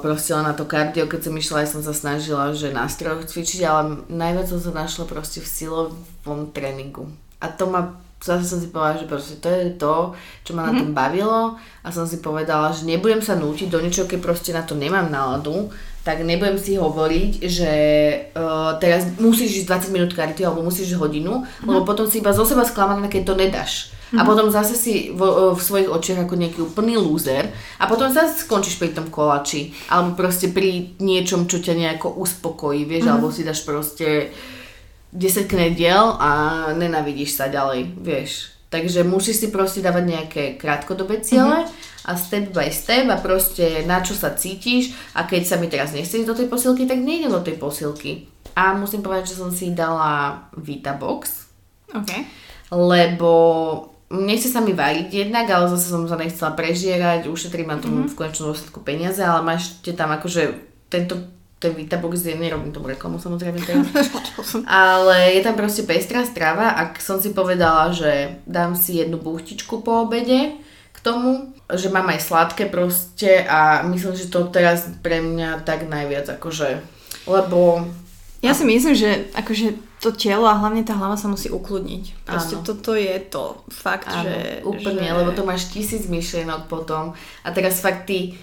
[0.00, 3.28] proste len na to kardio, keď som išla, aj som sa snažila, že na strojoch
[3.28, 7.12] cvičiť, ale najviac som sa našla proste v silovom tréningu.
[7.40, 10.12] A to ma zase som si povedala, že proste to je to,
[10.44, 10.76] čo ma mm-hmm.
[10.76, 10.96] na tom mhm.
[10.96, 11.40] bavilo
[11.80, 15.08] a som si povedala, že nebudem sa nútiť do niečoho, keď proste na to nemám
[15.08, 15.72] náladu,
[16.04, 17.72] tak nebudem si hovoriť, že
[18.32, 21.68] uh, teraz musíš ísť 20 minút karty alebo musíš hodinu, mm-hmm.
[21.68, 23.72] lebo potom si iba zo seba sklamaná, keď to nedáš.
[24.10, 24.18] Mm-hmm.
[24.18, 24.28] A mhm.
[24.28, 27.46] potom zase si vo, v svojich očiach ako nejaký úplný lúzer
[27.78, 32.84] a potom zase skončíš pri tom kolači alebo proste pri niečom, čo ťa nejako uspokojí,
[32.84, 33.14] vieš, mm-hmm.
[33.14, 34.34] alebo si dáš proste
[35.14, 36.30] 10 knediel a
[36.74, 38.50] nenavidíš sa ďalej, vieš.
[38.70, 43.84] Takže musíš si proste dávať nejaké krátkodobé ciele mm-hmm a step by step a proste
[43.84, 46.98] na čo sa cítiš a keď sa mi teraz nechce ísť do tej posilky, tak
[46.98, 48.26] nejdem do tej posilky.
[48.56, 51.46] A musím povedať, že som si dala Vitabox.
[51.92, 52.10] OK.
[52.72, 53.30] Lebo
[54.10, 58.10] nechce sa mi variť jednak, ale zase som sa nechcela prežierať, ušetrím na tom mm-hmm.
[58.10, 60.42] v konečnom dôsledku peniaze, ale máš tam akože
[60.90, 61.16] tento
[61.60, 63.84] ten Vitabox je, nerobím tomu reklamu samozrejme teraz.
[64.64, 69.84] Ale je tam proste pestrá strava a som si povedala, že dám si jednu buchtičku
[69.84, 70.56] po obede
[70.88, 75.86] k tomu že mám aj sladké proste a myslím, že to teraz pre mňa tak
[75.86, 76.82] najviac akože,
[77.30, 77.86] lebo...
[78.40, 82.24] Ja si myslím, že akože to telo a hlavne tá hlava sa musí ukludniť.
[82.24, 82.64] Proste Áno.
[82.64, 84.64] toto je to fakt, Áno, že...
[84.64, 85.16] úplne, že...
[85.16, 87.12] lebo to máš tisíc myšlienok potom
[87.44, 88.34] a teraz fakt ty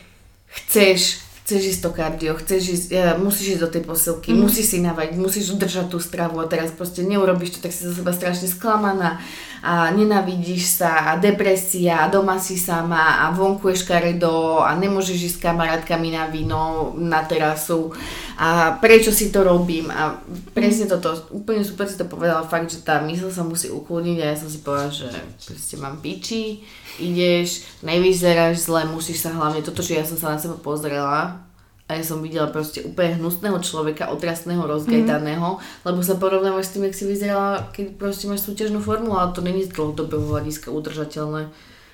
[0.48, 2.88] chceš chceš ísť to kardio, chceš ísť,
[3.24, 4.40] musíš ísť do tej posilky, mm.
[4.44, 7.96] musíš si navať, musíš udržať tú stravu a teraz proste neurobiš to, tak si za
[7.96, 9.16] seba strašne sklamaná
[9.64, 15.18] a nenavidíš sa a depresia a doma si sama a vonku je škaredo a nemôžeš
[15.24, 17.96] ísť s kamarátkami na víno, na terasu.
[18.36, 19.88] A prečo si to robím?
[19.88, 20.20] A
[20.52, 24.26] presne toto, úplne super si to povedala fakt, že tá mysl sa musí ukludniť a
[24.30, 25.08] ja som si povedala, že
[25.48, 26.60] proste mám piči,
[27.00, 31.48] ideš, nevyzeráš zle, musíš sa hlavne, toto, že ja som sa na seba pozrela
[31.88, 35.88] a ja som videla proste úplne hnusného človeka, otrasného, rozgajtaného, mm.
[35.88, 39.40] lebo sa porovnávaš s tým, jak si vyzerala, keď proste máš súťažnú formu, ale to
[39.40, 41.48] není z dlhodobého hľadiska udržateľné.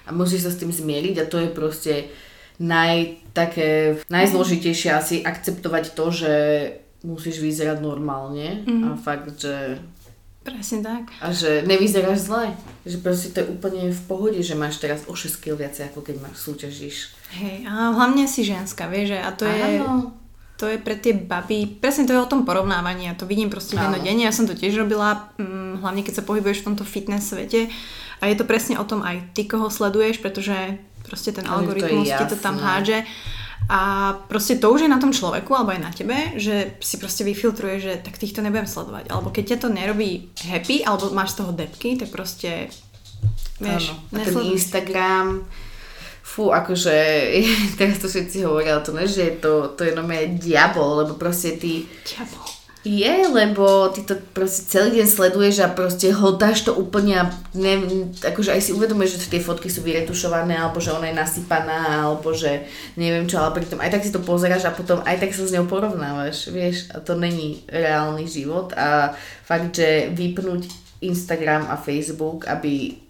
[0.04, 1.94] A musíš sa s tým zmieriť a to je proste
[2.58, 6.34] naj, také, najzložitejšie asi akceptovať to, že
[7.06, 8.82] musíš vyzerať normálne mm.
[8.84, 9.78] a fakt, že
[10.44, 11.08] Presne tak.
[11.24, 12.52] A že nevyzeráš zle.
[12.84, 16.04] Že proste to je úplne v pohode, že máš teraz o 6 kg viacej, ako
[16.04, 17.16] keď máš súťažíš.
[17.40, 19.82] Hej, a hlavne si ženská, vieš, že a to je...
[20.62, 23.74] To je pre tie baby, presne to je o tom porovnávaní a to vidím proste
[23.74, 24.00] denne.
[24.06, 27.74] Ja som to tiež robila, hm, hlavne keď sa pohybuješ v tomto fitness svete
[28.22, 32.26] a je to presne o tom aj ty, koho sleduješ, pretože proste ten algoritmus ti
[32.30, 33.04] to tam hádže
[33.70, 37.24] a proste to už je na tom človeku, alebo aj na tebe, že si proste
[37.24, 39.08] vyfiltruje, že tak týchto nebudem sledovať.
[39.08, 42.68] Alebo keď ťa to nerobí happy, alebo máš z toho depky, tak proste
[43.64, 44.20] vieš, Áno.
[44.20, 45.48] A ten Instagram,
[46.20, 46.96] fú, akože
[47.80, 51.56] teraz to všetci hovoria, to ne, že je to, to je nové diabol, lebo proste
[51.56, 51.88] ty...
[52.04, 57.32] Diabol je, lebo ty to proste celý deň sleduješ a proste hltáš to úplne a
[57.56, 57.80] ne,
[58.20, 62.36] akože aj si uvedomuješ, že tie fotky sú vyretušované alebo že ona je nasypaná alebo
[62.36, 62.68] že
[63.00, 65.56] neviem čo, ale pritom aj tak si to pozeráš a potom aj tak sa s
[65.56, 69.16] ňou porovnávaš, vieš, a to není reálny život a
[69.48, 70.68] fakt, že vypnúť
[71.04, 73.03] Instagram a Facebook, aby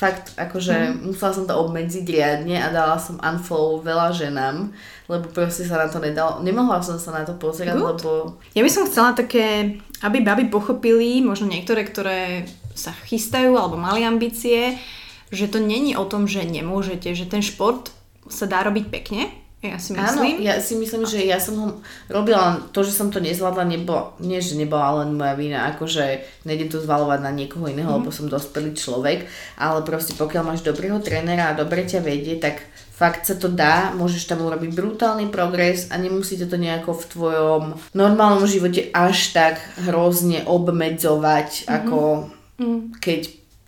[0.00, 1.12] fakt, akože mm.
[1.12, 4.72] musela som to obmedziť riadne a dala som unfollow veľa ženám,
[5.12, 7.84] lebo proste sa na to nedalo, nemohla som sa na to pozerať, Good.
[7.84, 8.10] lebo...
[8.56, 14.00] Ja by som chcela také, aby baby pochopili, možno niektoré, ktoré sa chystajú alebo mali
[14.08, 14.80] ambície,
[15.28, 17.92] že to není o tom, že nemôžete, že ten šport
[18.24, 19.28] sa dá robiť pekne,
[19.60, 20.40] ja si myslím.
[20.40, 21.68] Áno, ja si myslím, že ja som ho
[22.08, 26.72] robila, to, že som to nezvládla, nebolo, nie, že nebola len moja vina, akože nejdem
[26.72, 27.96] to zvalovať na niekoho iného, mm.
[28.00, 29.28] lebo som dospelý človek,
[29.60, 33.92] ale proste pokiaľ máš dobrého trénera a dobre ťa vedie, tak fakt sa to dá,
[33.92, 39.60] môžeš tam urobiť brutálny progres a nemusíte to nejako v tvojom normálnom živote až tak
[39.84, 41.76] hrozne obmedzovať, mm-hmm.
[41.84, 41.98] ako
[42.56, 42.80] mm.
[42.96, 43.20] keď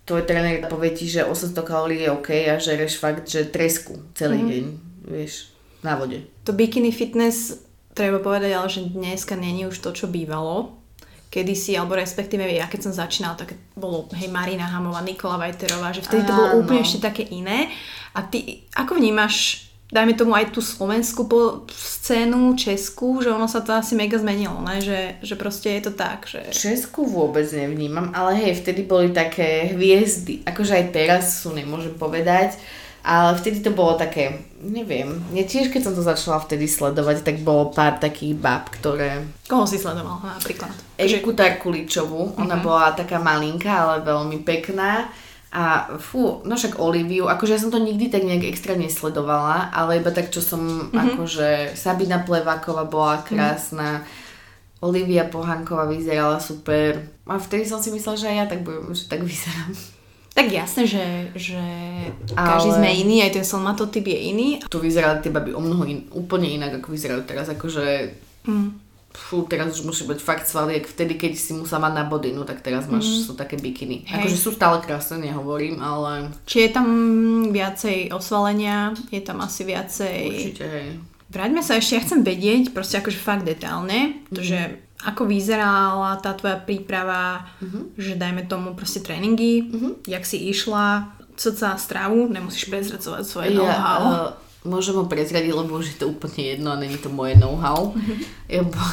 [0.09, 4.41] tvoj tréner povie ti, že 800 kalórií je OK a žereš fakt, že tresku celý
[4.41, 4.49] mm.
[4.49, 4.65] deň,
[5.05, 5.52] vieš
[5.83, 6.23] na vode.
[6.47, 7.61] To bikini fitness,
[7.93, 10.79] treba povedať, ale že dneska není už to, čo bývalo.
[11.33, 16.05] Kedysi, alebo respektíve ja keď som začínala, tak bolo hej Marina Hamová, Nikola Vajterová, že
[16.05, 17.73] vtedy to bolo úplne ešte také iné.
[18.13, 23.61] A ty, ako vnímaš dajme tomu aj tú slovenskú po scénu, Česku, že ono sa
[23.61, 24.81] to asi mega zmenilo, ne?
[24.81, 26.49] Že, že proste je to tak, že...
[26.49, 32.57] Česku vôbec nevnímam, ale hej, vtedy boli také hviezdy, akože aj teraz sú, nemôžem povedať,
[33.03, 37.43] Ale vtedy to bolo také, neviem, ja tiež keď som to začala vtedy sledovať, tak
[37.43, 39.27] bolo pár takých bab, ktoré...
[39.43, 40.71] Koho si sledoval napríklad?
[40.95, 42.63] Ešku Tarkuličovú, ona uh-huh.
[42.63, 45.11] bola taká malinká, ale veľmi pekná.
[45.53, 49.99] A fú, no však Oliviu, akože ja som to nikdy tak nejak extra nesledovala, ale
[49.99, 50.97] iba tak, čo som, mm-hmm.
[50.97, 54.81] akože Sabina Pleváková bola krásna, mm-hmm.
[54.81, 57.03] Olivia Pohanková vyzerala super.
[57.29, 59.71] A vtedy som si myslela, že aj ja tak, budem, že tak vyzerám.
[60.33, 61.05] Tak jasné, že,
[61.37, 61.61] že
[62.33, 62.47] Ale...
[62.57, 64.49] každý sme iný, aj ten somatotyp je iný.
[64.65, 68.17] Tu vyzerali tie baby o mnoho in, úplne inak, ako vyzerajú teraz, akože...
[68.49, 68.81] Mm.
[69.13, 72.65] Fú, teraz už musí byť fakt svaliek, vtedy keď si musela mať na bodinu, tak
[72.65, 73.21] teraz máš, mm.
[73.29, 74.09] sú také bikiny.
[74.09, 74.25] Hej.
[74.25, 76.33] Akože sú stále krásne, nehovorím, ale...
[76.49, 76.87] Či je tam
[77.53, 80.17] viacej osvalenia, je tam asi viacej...
[80.33, 80.87] Určite, hej.
[81.29, 84.92] Vráťme sa ešte, ja chcem vedieť, proste akože fakt detálne, mm.
[85.03, 87.93] Ako vyzerala tá tvoja príprava, uh-huh.
[87.99, 89.91] že dajme tomu proste tréningy, uh-huh.
[90.07, 94.01] jak si išla, cca stravu, nemusíš prezracovať svoje ja, know-how.
[94.01, 94.31] Uh,
[94.63, 97.91] môžem ho prezradiť, lebo už je to úplne jedno a není to moje know-how.
[97.91, 98.17] Uh-huh.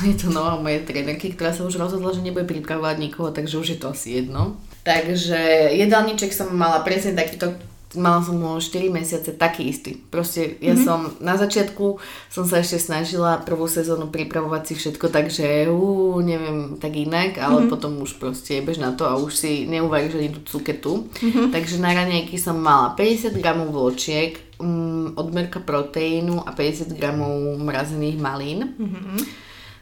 [0.09, 3.69] Je to know-how mojej trénerky, ktorá sa už rozhodla, že nebude pripravovať nikoho, takže už
[3.77, 4.57] je to asi jedno.
[4.81, 7.53] Takže jedálniček som mala presne takýto
[7.99, 9.99] mala som ho 4 mesiace taký istý.
[9.99, 10.87] Proste ja mm-hmm.
[10.87, 11.99] som na začiatku
[12.31, 17.43] som sa ešte snažila prvú sezónu pripravovať si všetko tak, že ú, neviem, tak inak,
[17.43, 17.73] ale mm-hmm.
[17.73, 21.11] potom už proste jebeš na to a už si neuvaríš ani tú cuketu.
[21.19, 21.51] Mm-hmm.
[21.51, 28.19] Takže na raňajky som mala 50 gramov vločiek, um, odmerka proteínu a 50 gramov mrazených
[28.23, 28.71] malín.
[28.79, 29.19] Mm-hmm.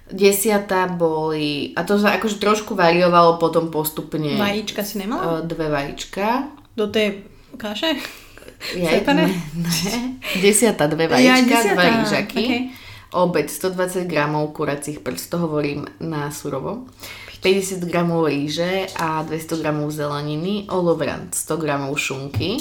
[0.09, 4.41] Desiatá boli, a to sa akože trošku variovalo potom postupne.
[4.41, 5.45] Vajíčka si nemala?
[5.45, 6.49] Dve vajíčka.
[6.73, 7.97] Do tej kaše?
[8.75, 9.27] Ja, ne, ne.
[10.43, 12.43] Desiata, dve vajíčka, ja, dva rýžaky.
[12.43, 12.61] Okay.
[13.15, 16.91] Obed 120 gramov kuracích prst, to hovorím na surovo.
[17.39, 22.59] 50 gramov ríže a 200 gramov zeleniny, olovrant 100 gramov šunky,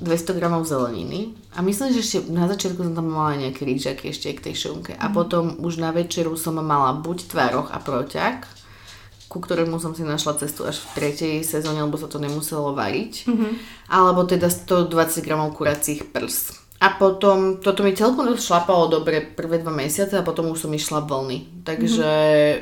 [0.00, 4.30] 200 gramov zeleniny a myslím, že ešte na začiatku som tam mala nejaké rýžaky ešte
[4.30, 5.12] k tej šunke a mm.
[5.12, 8.46] potom už na večeru som mala buď tvároch a proťak
[9.28, 13.28] ku ktorému som si našla cestu až v tretej sezóne, lebo sa to nemuselo variť.
[13.28, 13.52] Mm-hmm.
[13.92, 14.88] Alebo teda 120
[15.20, 16.67] gramov kuracích prs.
[16.78, 21.02] A potom, toto mi celkom šlapalo dobre prvé dva mesiace a potom už som išla
[21.02, 21.66] vlny.
[21.66, 22.06] Takže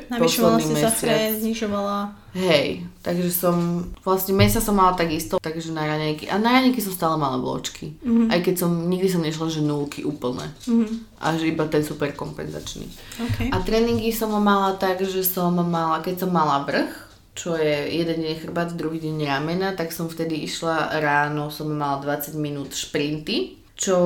[0.09, 0.17] mm-hmm.
[0.17, 0.97] posledný si mesiac...
[1.05, 1.99] Navyšovala znižovala.
[2.33, 2.69] Hej,
[3.05, 6.33] takže som, vlastne mesiac som mala takisto, takže na raňajky.
[6.33, 7.93] A na raňajky som stále mala vločky.
[8.01, 8.29] Mm-hmm.
[8.33, 10.49] Aj keď som, nikdy som nešla, že nulky úplne.
[10.65, 11.21] Mm-hmm.
[11.21, 12.89] A že iba ten super kompenzačný.
[13.21, 13.53] Okay.
[13.53, 16.93] A tréningy som mala tak, že som mala, keď som mala vrch,
[17.37, 22.01] čo je jeden deň chrbát, druhý deň ramena, tak som vtedy išla ráno, som mala
[22.01, 23.99] 20 minút šprinty čo,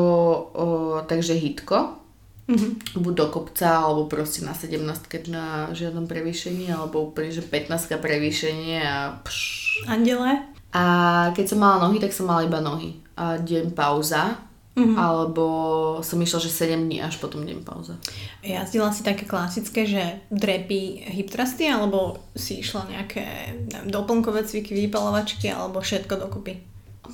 [0.50, 0.66] o,
[1.06, 1.94] takže hitko,
[2.50, 2.98] mm-hmm.
[2.98, 4.82] buď do kopca, alebo proste na 17
[5.30, 7.70] na žiadnom prevýšení, alebo úplne, že 15
[8.02, 9.86] prevýšenie a pš.
[9.86, 10.42] Andele?
[10.74, 10.84] A
[11.34, 12.98] keď som mala nohy, tak som mala iba nohy.
[13.14, 14.38] A deň pauza,
[14.74, 14.98] mm-hmm.
[14.98, 15.46] alebo
[16.02, 17.94] som išla, že 7 dní až potom deň pauza.
[18.42, 20.02] Jazdila si také klasické, že
[20.34, 26.58] drepy hip thrusty, alebo si išla nejaké neviem, doplnkové cviky, vypalovačky, alebo všetko dokopy?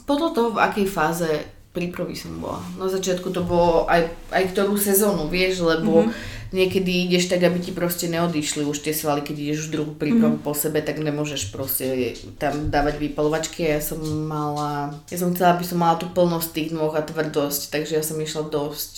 [0.05, 2.65] Podľa toho, v akej fáze prípravy som bola.
[2.81, 6.57] Na začiatku to bolo aj, aj ktorú sezónu, vieš, lebo mm-hmm.
[6.57, 10.41] niekedy ideš tak, aby ti proste neodišli už tie svaly, keď ideš už druhú prípravu
[10.41, 10.49] mm-hmm.
[10.49, 15.69] po sebe, tak nemôžeš proste tam dávať vypalovačky ja som mala, ja som chcela, aby
[15.69, 18.93] som mala tú plnosť tých nôh a tvrdosť, takže ja som išla dosť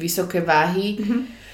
[0.00, 0.96] vysoké váhy.
[0.96, 1.44] Mm-hmm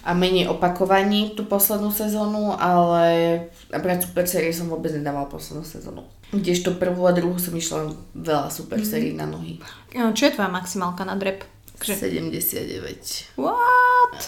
[0.00, 6.02] a menej opakovaní tú poslednú sezónu, ale napríklad super série som vôbec nedávala poslednú sezónu.
[6.30, 8.86] Kdežto prvú a druhú som išla veľa super mm.
[8.86, 9.58] sérií na nohy.
[9.90, 11.42] Čo je tvoja maximálka na drep?
[11.80, 11.96] Že...
[11.96, 13.40] 79.
[13.40, 14.20] What?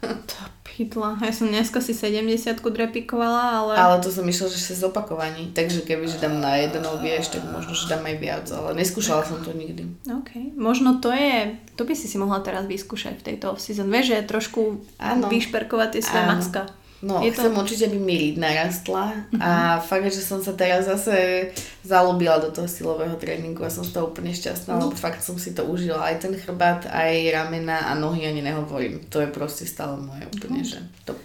[0.00, 0.40] to
[0.80, 1.16] pidla.
[1.20, 3.72] Ja som dneska si 70 drepikovala, ale...
[3.76, 5.52] Ale to som išla, že sa zopakovaní.
[5.52, 8.46] Takže keby, že dám na jednou, vieš, tak možno, že dám aj viac.
[8.48, 9.88] Ale neskúšala som to nikdy.
[10.08, 10.56] OK.
[10.56, 11.56] Možno to je...
[11.76, 13.92] To by si si mohla teraz vyskúšať v tejto off-season.
[13.92, 14.80] Vieš, že trošku
[15.28, 16.62] vyšperkovať tie svoje maxka.
[17.00, 17.60] No, je chcem to...
[17.64, 19.40] určite, aby mi rýd narastla uh-huh.
[19.40, 21.48] a fakt, že som sa teraz zase
[21.80, 24.92] zalúbila do toho silového tréningu a som z toho úplne šťastná, uh-huh.
[24.92, 26.12] lebo fakt som si to užila.
[26.12, 29.00] Aj ten chrbát, aj ramena a nohy ani nehovorím.
[29.08, 30.76] To je proste stále moje úplne, uh-huh.
[30.76, 31.24] že top.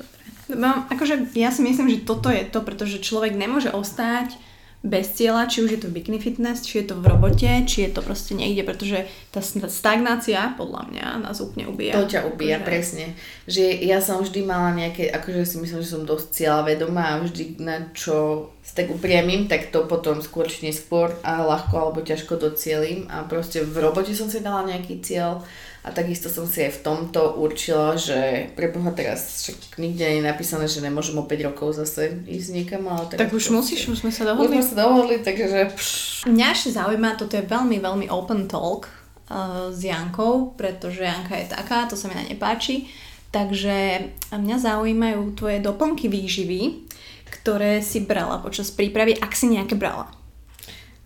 [0.00, 0.56] Dobre.
[0.56, 4.40] No, akože ja si myslím, že toto je to, pretože človek nemôže ostať
[4.80, 7.90] bez cieľa, či už je to bikini fitness, či je to v robote, či je
[7.92, 12.00] to proste niekde, pretože tá stagnácia podľa mňa nás úplne ubíja.
[12.00, 12.68] To ťa ubíja, akože...
[12.68, 13.06] presne.
[13.44, 17.20] Že ja som vždy mala nejaké, akože si myslím, že som dosť cieľa vedomá a
[17.20, 22.38] vždy na čo tak upriamím, tak to potom skôr či neskôr a ľahko alebo ťažko
[22.38, 25.42] docielím a proste v robote som si dala nejaký cieľ
[25.80, 28.18] a takisto som si aj v tomto určila, že
[28.52, 32.84] preboha teraz však nikde nie je napísané, že nemôžem o 5 rokov zase ísť niekam,
[32.84, 34.54] ale teraz Tak už proste- musíš, už sme sa Už dohodli.
[34.54, 35.88] sme sa dohodli, takže pš,
[36.26, 38.92] Mňa ešte zaujíma, toto je veľmi, veľmi open talk
[39.26, 42.84] uh, s Jankou, pretože Janka je taká, to sa mi na nepáči.
[43.30, 46.90] Takže mňa zaujímajú tvoje doplnky výživy,
[47.30, 50.10] ktoré si brala počas prípravy, ak si nejaké brala.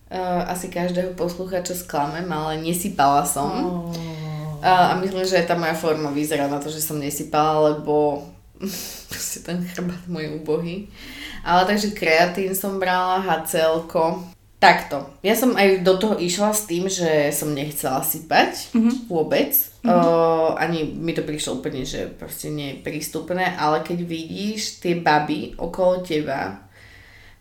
[0.09, 3.51] uh, asi každého poslucháča sklamem, ale nesypala som.
[3.53, 3.93] Oh.
[4.65, 8.25] A, a myslím, že tá moja forma vyzerá na to, že som nesypala, lebo
[9.13, 10.89] proste ten chrbát môj ubohý.
[11.45, 14.25] Ale takže kreatín som brala, HCL-ko.
[14.57, 15.05] Takto.
[15.21, 19.13] Ja som aj do toho išla s tým, že som nechcela sypať mm-hmm.
[19.13, 19.53] vôbec.
[19.53, 19.93] Mm-hmm.
[19.93, 24.97] O, ani mi to prišlo úplne, že proste nie je prístupné, ale keď vidíš tie
[24.97, 26.64] baby okolo teba,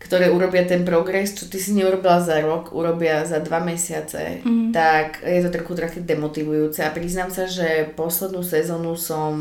[0.03, 4.75] ktoré urobia ten progres, čo ty si neurobila za rok, urobia za dva mesiace, mm.
[4.75, 9.33] tak je to trochu trochu demotivujúce a priznám sa, že poslednú sezónu som,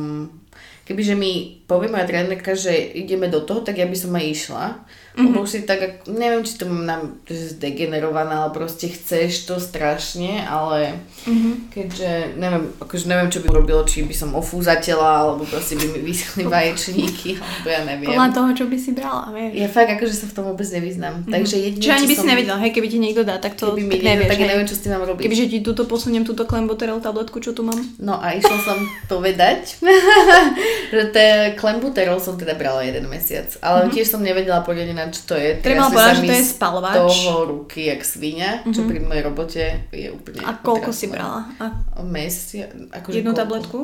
[0.87, 4.65] kebyže mi povie moja trénerka, že ideme do toho, tak ja by som aj išla.
[5.13, 5.29] Mm-hmm.
[5.29, 10.41] Lebo si tak, ak- neviem, či to mám nám zdegenerované, ale proste chceš to strašne,
[10.49, 11.55] ale mm-hmm.
[11.69, 16.01] keďže neviem, akože neviem, čo by urobilo, či by som ofúzatela, alebo proste by mi
[16.01, 18.09] vyschli vaječníky, alebo ja neviem.
[18.09, 19.53] Podľa toho, čo by si brala, vieš.
[19.53, 21.15] Ja fakt akože sa v tom vôbec nevyznám.
[21.21, 21.35] Mm-hmm.
[21.37, 23.53] Takže jedine, Čiže ani čo by si som, nevedela, hej, keby ti niekto dá, tak
[23.61, 24.49] to Keby mi nevieš, tak hej.
[24.49, 25.23] neviem, čo s tým mám robiť.
[25.29, 27.77] Kebyže ti túto posuniem, túto klemboterol tabletku, čo tu mám.
[28.01, 28.81] No a išla som
[29.13, 29.77] povedať,
[30.97, 33.93] že ten klembuterol som teda brala jeden mesiac, ale mm-hmm.
[33.93, 35.57] tiež som nevedela poriadne čo to je.
[35.57, 35.63] Mhm.
[35.65, 36.95] Treba povedať, že to je spalovač.
[36.95, 41.49] toho ruky jak svinia, čo pri mojej robote je úplne A koľko si brala?
[41.59, 43.43] A Mesia, akože jednu koľko?
[43.43, 43.81] tabletku?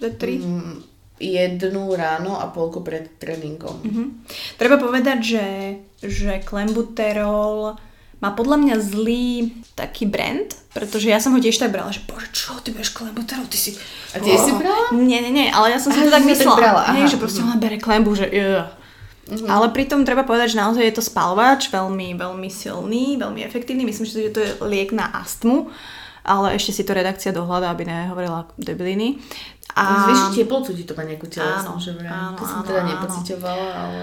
[0.00, 0.34] Dve, tri?
[0.40, 0.82] Mm,
[1.22, 3.78] jednu ráno a polku pred tréningom.
[3.86, 4.04] Mhm.
[4.58, 5.46] Treba povedať, že,
[6.02, 7.78] že klembuterol
[8.22, 12.30] má podľa mňa zlý taký brand, pretože ja som ho tiež tak brala, že bože,
[12.30, 13.74] čo, ty budeš klembuterol, ty si...
[14.14, 14.94] A ty si brala?
[14.94, 17.02] Nie, nie, nie, ale ja som si to že tak to tak myslela, brala, hej,
[17.02, 17.46] aha, že proste mhm.
[17.50, 18.81] ona bere klembu, že uh.
[19.30, 23.86] Ale pritom treba povedať, že naozaj je to spalovač, veľmi, veľmi silný, veľmi efektívny.
[23.86, 25.70] Myslím, že to je liek na astmu,
[26.26, 29.22] ale ešte si to redakcia dohľada, aby nehovorila debiliny.
[29.78, 30.10] A...
[30.10, 32.10] Zvýši teplotu ti to má nejakú telesnú, že vraj.
[32.10, 34.00] áno, To som áno, teda nepocitovala, ale...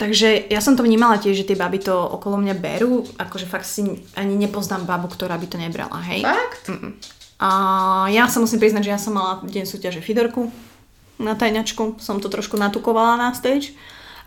[0.00, 3.68] Takže ja som to vnímala tiež, že tie baby to okolo mňa berú, akože fakt
[3.68, 3.84] si
[4.16, 6.24] ani nepoznám babu, ktorá by to nebrala, hej.
[6.24, 6.72] Fakt?
[7.40, 7.48] A
[8.12, 10.52] ja sa musím priznať, že ja som mala deň súťaže Fidorku
[11.20, 13.76] na tajňačku, som to trošku natukovala na stage,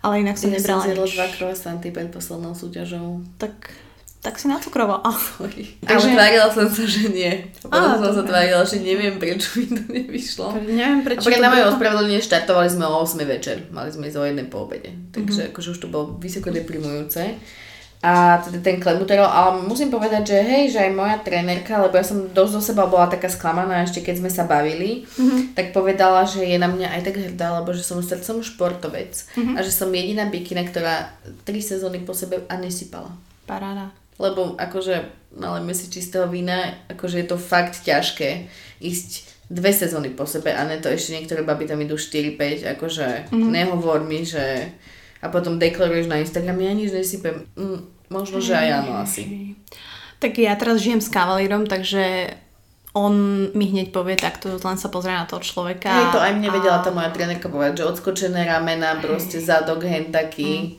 [0.04, 1.16] ale inak som nebrala nič.
[1.16, 3.24] dva croissanty pred poslednou súťažou.
[3.40, 3.72] Tak,
[4.20, 5.00] tak si nacukrovala.
[5.40, 5.80] Sorry.
[5.80, 7.32] Takže- Ale tvárila som sa, že nie.
[7.64, 10.60] A potom som sa tvárila, že neviem, prečo mi to nevyšlo.
[10.60, 11.72] Neviem, A prečo pre na moje bolo.
[11.72, 13.56] ospravedlnenie štartovali sme o 8 večer.
[13.72, 14.92] Mali sme ísť o jednej po obede.
[15.10, 15.50] Takže mm-hmm.
[15.56, 17.40] akože už to bolo vysoko deprimujúce.
[18.04, 22.04] A teda ten klembuterol, ale musím povedať, že hej, že aj moja trénerka, lebo ja
[22.04, 25.24] som dosť do seba bola taká sklamaná ešte keď sme sa bavili, Mhm.
[25.24, 25.42] mm-hmm.
[25.56, 29.28] tak povedala, že je na mňa aj tak hrdá, lebo že som srdcom športovec Mhm.
[29.40, 29.56] mm-hmm.
[29.56, 31.16] a že som jediná bikina, ktorá
[31.48, 33.08] tri sezóny po sebe a nesypala.
[33.48, 33.88] Paráda.
[34.20, 38.46] Lebo akože nalejme si čistého vína, akože je to fakt ťažké
[38.84, 39.10] ísť
[39.48, 43.48] dve sezóny po sebe a ne to ešte niektoré baby tam idú 4-5, akože mm-hmm.
[43.48, 44.68] nehovor mi, že
[45.24, 47.48] a potom deklaruješ na Instagrame, ja nič nesypem.
[47.56, 49.54] Mm, možno, že aj áno asi.
[50.18, 52.34] Tak ja teraz žijem s kavalírom, takže
[52.94, 53.14] on
[53.58, 55.90] mi hneď povie takto, len sa pozrie na toho človeka.
[55.90, 59.82] Hej, to aj mne a- vedela tá moja trénerka povedať, že odskočené ramena, proste zadok,
[59.82, 60.78] hen taký.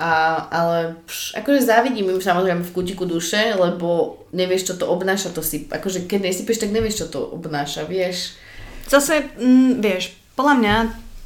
[0.00, 5.28] A, ale pš, akože závidím im samozrejme v kutiku duše, lebo nevieš, čo to obnáša,
[5.36, 8.36] to si, akože keď nesypeš, tak nevieš, čo to obnáša, vieš.
[8.88, 10.74] Zase, mm, vieš, podľa mňa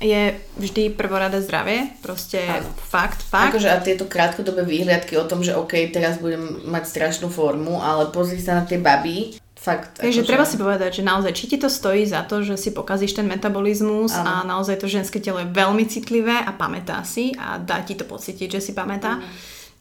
[0.03, 0.23] je
[0.59, 2.67] vždy prvoradé zdravie, proste Áno.
[2.77, 3.55] fakt, fakt.
[3.55, 8.11] Akože a tieto krátkodobé výhliadky o tom, že OK, teraz budem mať strašnú formu, ale
[8.11, 9.97] pozri sa na tie baby, fakt.
[10.03, 12.71] Takže akože, treba si povedať, že naozaj, či ti to stojí za to, že si
[12.71, 14.29] pokazíš ten metabolizmus Áno.
[14.29, 18.05] a naozaj to ženské telo je veľmi citlivé a pamätá si a dá ti to
[18.05, 19.25] pocítiť, že si pamätá.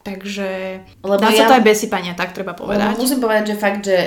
[0.03, 2.95] Takže Lebo dá sa ja- to aj bez sypania, tak treba povedať.
[2.95, 3.97] Musím povedať, že fakt, že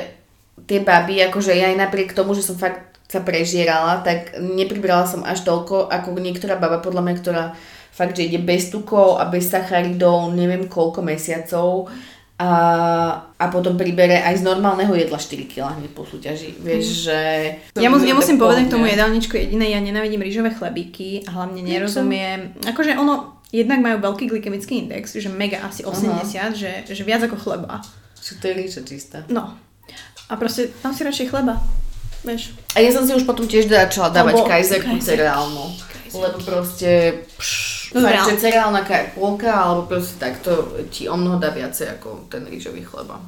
[0.64, 5.22] tie baby, akože ja aj napriek tomu, že som fakt sa prežierala, tak nepribrala som
[5.22, 7.44] až toľko, ako niektorá baba podľa mňa, ktorá
[7.94, 11.88] fakt, že ide bez tukov a bez sacharidov, neviem koľko mesiacov
[12.36, 12.52] a,
[13.40, 16.52] a potom pribere aj z normálneho jedla 4 kg hneď po súťaži.
[16.60, 17.20] Vieš, že...
[17.80, 21.64] Ja, mus, ja musím povedať k tomu jedálničku jediné, ja nenávidím rýžové chlebíky a hlavne
[21.64, 27.24] nerozumiem, akože ono, jednak majú veľký glykemický index, že mega asi 80, že, že viac
[27.24, 27.80] ako chleba.
[28.20, 29.18] Že to je ríša čistá.
[29.32, 29.56] No.
[30.28, 31.56] A proste tam si radšej chleba.
[32.26, 32.42] Vieš.
[32.74, 35.06] A ja som si už potom tiež začala dávať Lebo- kajzerku Kaiser.
[35.14, 35.64] cereálnu.
[36.10, 37.22] Lebo proste...
[37.38, 38.82] Pš, No, Fakt, že cereálna
[39.14, 40.50] polka, alebo proste takto
[40.90, 43.22] ti o mnoho dá viacej ako ten rýžový chleba.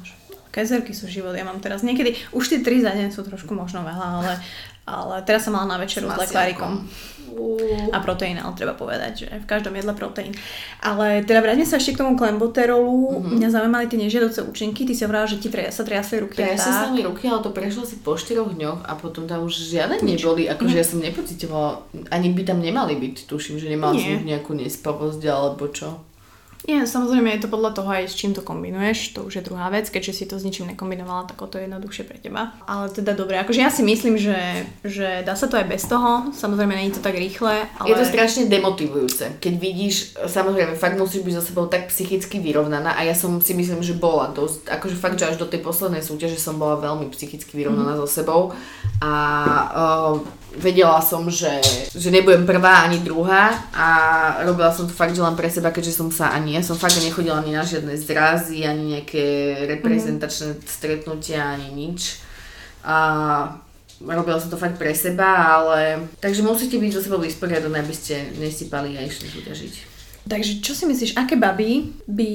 [0.51, 3.81] Kezerky sú život, ja mám teraz niekedy, už tie tri za deň sú trošku možno
[3.87, 4.33] veľa, ale,
[4.89, 6.89] ale teraz som mala na večeru s lekvárikom.
[7.93, 10.33] A proteín, ale treba povedať, že v každom jedle proteín.
[10.81, 13.21] Ale teda vráťme sa ešte k tomu klemboterolu.
[13.21, 13.37] Mm-hmm.
[13.39, 14.83] Mňa zaujímali tie nežiadoce účinky.
[14.83, 16.41] Ty si hovorila, že ti tre, sa triasli ruky.
[16.41, 19.55] Triasli sa mi ruky, ale to prešlo si po 4 dňoch a potom tam už
[19.71, 20.49] žiadne neboli.
[20.49, 20.81] Akože mm-hmm.
[20.81, 21.71] ja som nepocitovala,
[22.11, 23.29] ani by tam nemali byť.
[23.29, 24.19] Tuším, že nemala Nie.
[24.19, 26.08] som nejakú nespavosť alebo čo.
[26.67, 29.71] Nie, samozrejme je to podľa toho aj s čím to kombinuješ, to už je druhá
[29.71, 32.51] vec, keďže si to s ničím nekombinovala, tak o to je jednoduchšie pre teba.
[32.67, 36.35] Ale teda dobre, akože ja si myslím, že, že dá sa to aj bez toho,
[36.35, 37.63] samozrejme nie je to tak rýchle.
[37.79, 37.87] Ale...
[37.87, 42.91] Je to strašne demotivujúce, keď vidíš, samozrejme fakt musíš byť so sebou tak psychicky vyrovnaná
[42.99, 46.03] a ja som si myslím, že bola dosť, akože fakt, že až do tej poslednej
[46.03, 47.99] súťaže som bola veľmi psychicky vyrovnaná mm.
[48.03, 48.51] so sebou
[48.99, 49.11] a
[49.71, 50.19] uh,
[50.57, 51.61] vedela som, že,
[51.93, 53.87] že nebudem prvá ani druhá a
[54.41, 56.97] robila som to fakt, že len pre seba, keďže som sa ani, ja som fakt
[56.97, 59.25] nechodila ani na žiadne zrazy, ani nejaké
[59.77, 60.61] reprezentačné mm.
[60.65, 62.25] stretnutia, ani nič.
[62.81, 62.97] A
[64.01, 66.09] robila som to fakt pre seba, ale...
[66.17, 69.73] Takže musíte byť so sebou vysporiadané, aby ste nesypali a išli súťažiť.
[70.25, 72.29] Takže čo si myslíš, aké baby by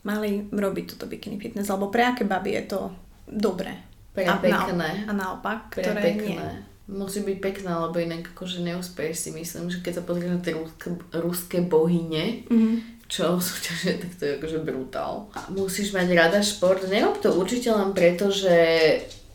[0.00, 2.80] mali robiť toto bikini fitness, alebo pre aké baby je to
[3.28, 3.84] dobré?
[4.10, 5.06] Pre a, pekné.
[5.06, 6.34] a naopak, pre ktoré pekné.
[6.34, 10.42] nie musí byť pekná, lebo inak akože neúspeješ si myslím, že keď sa pozrieš na
[10.42, 13.06] tie ruské, ruské bohyne, mm-hmm.
[13.06, 15.30] čo súťaže, tak to je akože brutál.
[15.38, 18.58] A musíš mať rada šport, nerob to určite len preto, že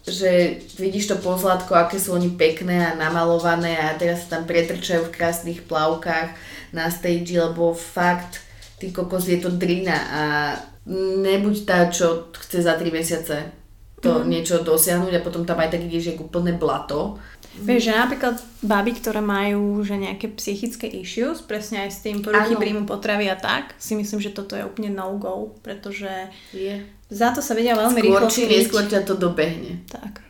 [0.05, 5.09] že vidíš to pozlátko, aké sú oni pekné a namalované a teraz sa tam pretrčajú
[5.09, 6.29] v krásnych plavkách
[6.77, 8.45] na stage, lebo fakt,
[8.77, 10.23] ty kokos, je to drina a
[11.25, 13.65] nebuď tá, čo chce za 3 mesiace
[14.05, 14.25] to mm.
[14.29, 17.17] niečo dosiahnuť a potom tam aj tak ideš ako úplné blato
[17.55, 22.59] Vieš, že napríklad baby, ktoré majú že nejaké psychické issues, presne aj s tým poruchy
[22.59, 26.83] príjmu potravy a tak, si myslím, že toto je úplne no-go, pretože je.
[27.07, 29.83] za to sa vedia veľmi rýchlo či neskôr ťa to dobehne.
[29.87, 30.25] Tak.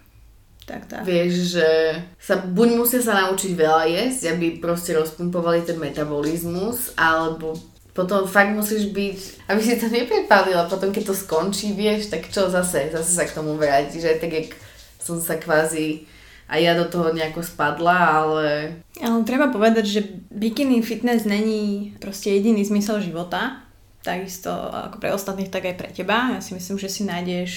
[0.66, 1.06] Tak, tak.
[1.06, 1.70] Vieš, že
[2.18, 7.54] sa buď musia sa naučiť veľa jesť, aby proste rozpumpovali ten metabolizmus, alebo
[7.94, 12.50] potom fakt musíš byť, aby si to neprepálila, potom keď to skončí, vieš, tak čo
[12.50, 14.58] zase, zase sa k tomu vráti, že tak jak
[14.98, 16.10] som sa kvázi
[16.46, 18.78] a ja do toho nejako spadla, ale...
[19.02, 23.66] Ale treba povedať, že bikini fitness není proste jediný zmysel života.
[24.06, 26.38] Takisto ako pre ostatných, tak aj pre teba.
[26.38, 27.52] Ja si myslím, že si nájdeš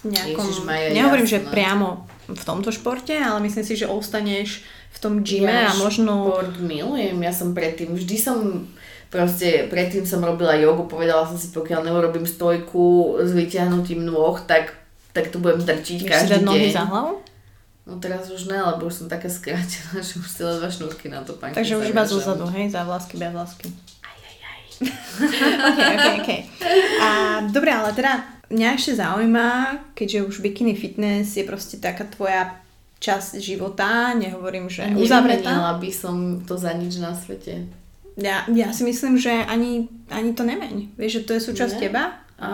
[0.00, 0.48] v nejakom...
[0.64, 1.44] Maja, nehovorím, jasné.
[1.44, 5.76] že priamo v tomto športe, ale myslím si, že ostaneš v tom gyme ja a
[5.76, 6.32] možno...
[6.32, 7.20] šport milujem.
[7.20, 8.64] Ja som predtým, vždy som
[9.12, 14.72] proste predtým som robila jogu, povedala som si, pokiaľ neurobím stojku s vyťahnutím nôh, tak,
[15.12, 16.46] tak tu budem drčiť každý deň.
[16.48, 17.20] nohy za hlavu?
[17.90, 21.10] No teraz už ne, lebo už som taká skrátená, že už si len dva šnúrky
[21.10, 23.66] na to panky Takže už iba zozadu, hej, za vlásky, bez vlásky.
[24.06, 24.60] Aj, aj, aj.
[25.66, 26.30] ok, ok, ok.
[27.02, 27.08] A,
[27.50, 29.48] dobre, ale teda mňa ešte zaujíma,
[29.98, 32.54] keďže už bikini fitness je proste taká tvoja
[33.02, 35.74] časť života, nehovorím, že uzavretá.
[35.74, 37.66] by som to za nič na svete.
[38.20, 40.94] Ja, ja si myslím, že ani, ani to nemeň.
[41.00, 41.82] Vieš, že to je súčasť ne?
[41.88, 42.02] teba
[42.40, 42.50] a,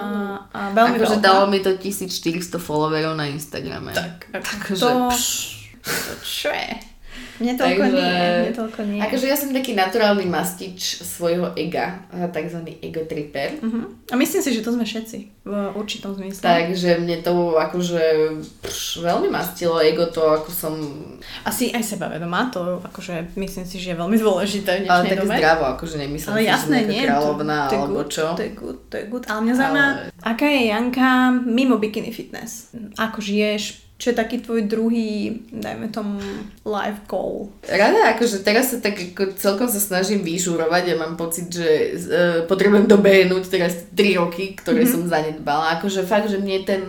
[0.51, 3.95] a veľmi akože dalo mi to 1400 followerov na Instagrame.
[3.95, 4.83] Tak, takže...
[4.83, 5.15] To,
[5.87, 6.96] to čo je?
[7.37, 9.01] Mne toľko Takže, nie, mne toľko nie.
[9.05, 12.01] Akože ja som taký naturálny mastič svojho ega,
[12.33, 13.61] takzvaný ego tripper.
[13.61, 13.93] Uh-huh.
[14.09, 16.43] A myslím si, že to sme všetci v určitom zmysle.
[16.43, 18.03] Takže mne to akože
[18.65, 20.75] pš, veľmi mastilo ego to, ako som...
[21.47, 25.65] Asi aj sebavedomá, to akože myslím si, že je veľmi dôležité v Ale tak zdravo,
[25.79, 28.27] akože nemyslím Ale si, jasné, že nie, kráľovná, to, to alebo good, čo.
[28.35, 29.25] To je good, to je good.
[29.31, 30.11] Ale mňa zaujíma, Ale...
[30.25, 31.09] aká je Janka
[31.47, 32.75] mimo bikini fitness?
[32.99, 36.21] Ako žiješ, čo je taký tvoj druhý, dajme tomu,
[36.69, 37.49] life goal?
[37.65, 42.45] Rada, akože teraz sa tak ako celkom sa snažím vyžurovať a mám pocit, že uh,
[42.45, 44.93] potrebujem dobehnúť teraz 3 roky, ktoré mm-hmm.
[44.93, 45.81] som zanedbala.
[45.81, 46.83] Akože fakt, že mne ten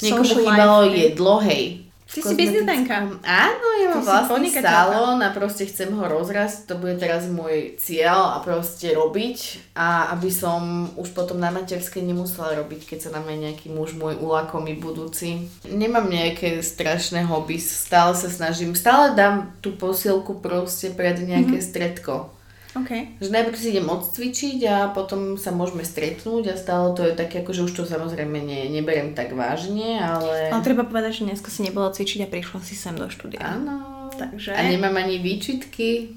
[0.00, 3.06] niekomu chýbalo jedlo, hej, Ty si biznismenka.
[3.22, 8.34] Áno, ja mám vlastný salón a proste chcem ho rozrásť, to bude teraz môj cieľ
[8.34, 9.70] a proste robiť.
[9.78, 13.94] A aby som už potom na materskej nemusela robiť, keď sa na mňa nejaký muž
[13.94, 15.46] môj ulakomí budúci.
[15.70, 21.70] Nemám nejaké strašné hobby, stále sa snažím, stále dám tú posielku proste pred nejaké mm-hmm.
[21.70, 22.39] stredko
[22.70, 23.18] Okay.
[23.18, 27.42] Že najprv si idem odcvičiť a potom sa môžeme stretnúť a stále to je také,
[27.42, 30.54] ako že už to samozrejme ne, neberiem tak vážne, ale...
[30.54, 33.42] Ale treba povedať, že dneska si nebola cvičiť a prišla si sem do štúdia.
[33.42, 34.06] Áno.
[34.14, 34.54] Takže...
[34.54, 36.14] A nemám ani výčitky.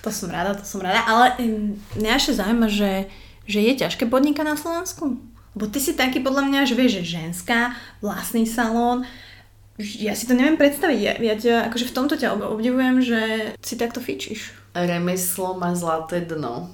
[0.00, 1.36] To som rada, to som rada, ale
[1.98, 3.10] mňa ešte zaujíma, že,
[3.44, 5.20] že je ťažké podnikať na Slovensku.
[5.56, 9.08] Lebo ty si taký podľa mňa, že vieš, že ženská, vlastný salón,
[9.76, 10.98] ja si to neviem predstaviť.
[11.00, 13.20] Ja, ja ťa, akože v tomto ťa obdivujem, že
[13.60, 14.52] si takto fičíš.
[14.84, 16.68] Remeslo má zlaté dno.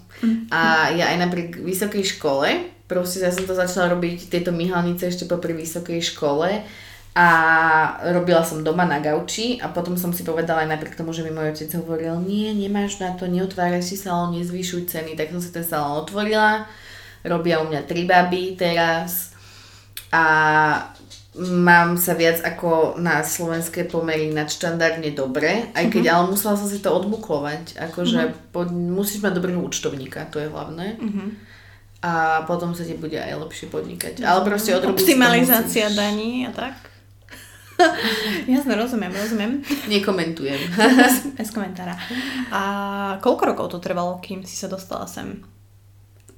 [0.51, 5.31] A ja aj napriek vysokej škole, proste ja som to začala robiť, tieto myhalnice ešte
[5.31, 6.67] popri vysokej škole
[7.13, 7.29] a
[8.09, 11.29] robila som doma na gauči a potom som si povedala aj napriek tomu, že mi
[11.29, 15.53] môj otec hovoril, nie, nemáš na to, neotváraj si salón, nezvyšuj ceny, tak som si
[15.53, 16.65] ten salón otvorila.
[17.23, 19.37] Robia u mňa tri baby teraz
[20.09, 20.25] a
[21.41, 26.17] mám sa viac ako na slovenské pomery nadštandardne dobre, aj keď, mm-hmm.
[26.21, 28.53] ale musela som si to odbuklovať, akože mm-hmm.
[28.53, 31.01] po, musíš mať dobrého účtovníka, to je hlavné.
[31.01, 31.29] Mm-hmm.
[32.03, 34.21] A potom sa ti bude aj lepšie podnikať.
[34.21, 34.29] Mm-hmm.
[34.29, 35.97] Ale proste od Optimalizácia musíš...
[35.97, 36.77] daní a tak?
[38.53, 39.53] Jasne, rozumiem, rozumiem.
[39.89, 40.61] Nekomentujem.
[41.39, 41.97] Bez komentára.
[42.53, 42.63] A
[43.25, 45.41] koľko rokov to trvalo, kým si sa dostala sem?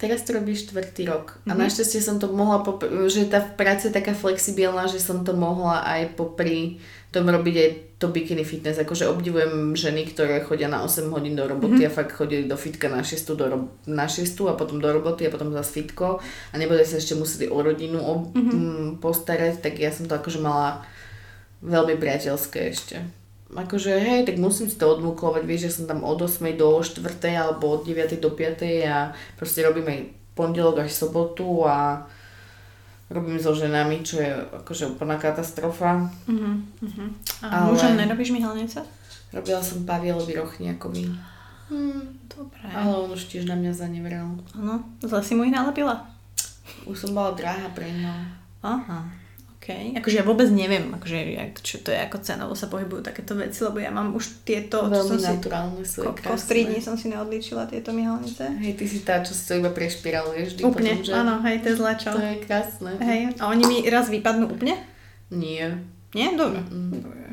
[0.05, 1.41] Teraz to robíš štvrtý rok.
[1.49, 1.65] A mm-hmm.
[1.65, 5.81] našťastie som to mohla, popr- že tá práca je taká flexibilná, že som to mohla
[5.81, 6.77] aj popri
[7.09, 7.71] tom robiť aj
[8.03, 8.77] to bikini fitness.
[8.77, 11.95] Akože obdivujem ženy, ktoré chodia na 8 hodín do roboty mm-hmm.
[11.95, 15.25] a fakt chodili do fitka na 6, do ro- na 6 a potom do roboty
[15.25, 18.99] a potom zase fitko a nebude sa ešte museli o rodinu ob- mm-hmm.
[18.99, 20.83] postarať, tak ja som to akože mala
[21.63, 26.17] veľmi priateľské ešte akože hej, tak musím si to odmúkovať, vieš, že som tam od
[26.17, 27.05] 8 do 4
[27.37, 30.01] alebo od 9 do 5 a proste robím aj
[30.33, 32.09] pondelok až sobotu a
[33.13, 36.11] robím so ženami, čo je akože úplná katastrofa.
[36.27, 37.09] Uh-huh, uh-huh.
[37.45, 37.77] A Ale...
[37.77, 38.83] mužom nerobíš myhalnice?
[39.31, 41.11] Robila som pavielový rochniakový.
[41.71, 42.67] Hmm, dobre.
[42.71, 44.31] Ale on už tiež na mňa zanevral.
[44.55, 46.07] Áno, zle si mu ich nalepila?
[46.87, 48.13] Už som bola dráha pre ňo.
[48.63, 49.24] Aha.
[49.65, 49.97] Okay.
[49.97, 53.65] Akože ja vôbec neviem, akože, jak, čo to je, ako cenovo sa pohybujú takéto veci,
[53.65, 54.85] lebo ja mám už tieto...
[54.93, 58.45] Veľmi naturálne sú, ko, dní som si neodlíčila tieto myhalnice.
[58.61, 61.13] Hej, ty si tá, čo si to iba prešpiraluješ vždy Úplne, potom, že...
[61.17, 62.13] áno, hej, to je zlé, čo?
[62.13, 62.93] To je krásne.
[63.01, 64.77] Hej, a oni mi raz vypadnú úplne?
[65.33, 65.81] Nie.
[66.13, 66.37] Nie?
[66.37, 66.61] Dobre.
[66.69, 67.25] Mm-mm.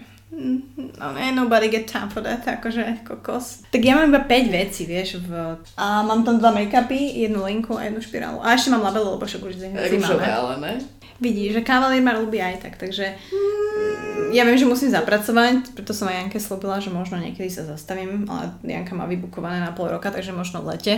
[0.95, 3.67] No, ne, nobody get time for that, akože kokos.
[3.75, 5.59] Tak ja mám iba 5 veci, vieš, v...
[5.75, 8.39] A mám tam dva make-upy, jednu linku a jednu špirálu.
[8.39, 9.83] A ešte mám labelu, lebo však už zima.
[10.15, 10.73] ale ne?
[11.21, 15.93] Vidí, že kavalír ma ľúbi aj tak, takže mm, ja viem, že musím zapracovať, preto
[15.93, 19.93] som aj Janke slúbila, že možno niekedy sa zastavím, ale Janka má vybukované na pol
[19.93, 20.93] roka, takže možno v lete.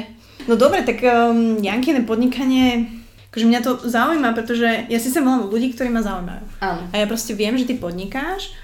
[0.48, 2.88] No dobre, tak um, Jankine podnikanie,
[3.36, 6.44] akože mňa to zaujíma, pretože ja si sa volám ľudí, ktorí ma zaujímajú.
[6.64, 6.82] Áno.
[6.88, 8.56] A ja proste viem, že ty podnikáš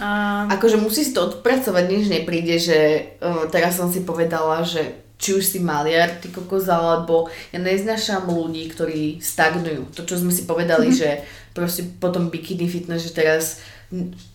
[0.00, 0.48] a...
[0.48, 2.78] Akože musíš to odpracovať, než nepríde, že
[3.20, 8.26] uh, teraz som si povedala, že či už si maliar, ty kokos, alebo ja neznášam
[8.26, 9.94] ľudí, ktorí stagnujú.
[9.94, 10.98] To, čo sme si povedali, mm-hmm.
[10.98, 11.22] že
[11.54, 13.62] proste potom bikini fitness, že teraz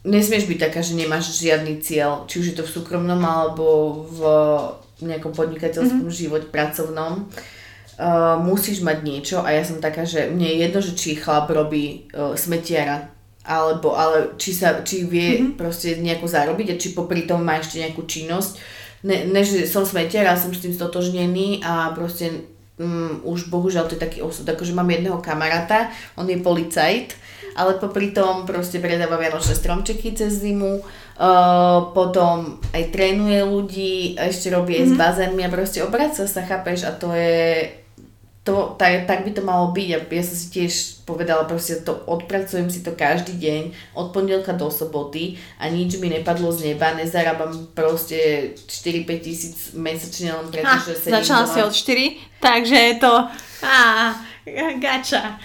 [0.08, 3.66] nesmieš byť taká, že nemáš žiadny cieľ, či už je to v súkromnom alebo
[4.08, 4.22] v
[5.04, 6.24] nejakom podnikateľskom mm-hmm.
[6.24, 7.28] živote, pracovnom.
[7.98, 11.50] Uh, musíš mať niečo a ja som taká, že mne je jedno, že či chlap
[11.50, 13.10] robí uh, smetiara,
[13.42, 15.58] alebo ale či, sa, či vie mm-hmm.
[15.58, 19.86] proste nejako zarobiť a či popri tom má ešte nejakú činnosť, ne, ne že som
[19.86, 22.48] smetiar, som s tým stotožnený a proste
[22.82, 27.14] um, už bohužiaľ to je taký osud, akože mám jedného kamaráta, on je policajt,
[27.58, 34.54] ale popri tom proste predáva vianočné stromčeky cez zimu, uh, potom aj trénuje ľudí, ešte
[34.54, 34.94] robí aj mm-hmm.
[34.94, 35.02] s mhm.
[35.02, 37.66] bazénmi a proste obraca sa, chápeš, a to je
[38.48, 42.00] to, tak, tak by to malo byť a ja som si tiež povedala, proste to
[42.08, 46.96] odpracujem si to každý deň od pondelka do soboty a nič mi nepadlo z neba,
[46.96, 51.54] nezarábam proste 4-5 tisíc mesačne len preto, že sedím Začala doma.
[51.54, 53.14] si od 4, takže je to...
[53.68, 54.16] Á,
[54.84, 55.38] Gača.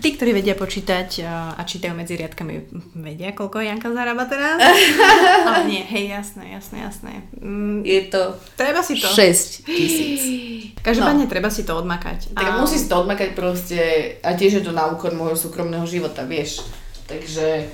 [0.00, 1.24] Tí, ktorí vedia počítať
[1.56, 2.52] a čítajú medzi riadkami,
[3.00, 4.60] vedia, koľko Janka zarába teraz?
[5.48, 7.12] Ale nie, hej, jasné, jasné, jasné.
[7.40, 9.08] Mm, Je to treba si to.
[9.08, 10.22] 6 tisíc.
[10.86, 11.30] Každopádne no.
[11.30, 12.36] treba si to odmakať.
[12.36, 12.60] Tak a...
[12.60, 13.80] musí si to odmakať proste
[14.22, 16.62] a tiež je to na úkor môjho súkromného života, vieš.
[17.06, 17.66] Takže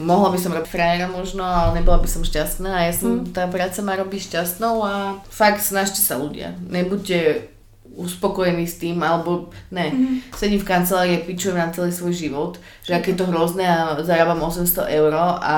[0.00, 3.36] mohla by som robiť frajera možno, ale nebola by som šťastná a ja som, mm.
[3.36, 6.56] tá práca ma robí šťastnou a fakt snažte sa ľudia.
[6.64, 7.51] Nebuďte
[7.96, 10.16] uspokojený s tým, alebo ne, mm-hmm.
[10.32, 12.52] sedím v kancelárii a pičujem na celý svoj život,
[12.84, 15.56] že aké je to hrozné a zarábam 800 eur a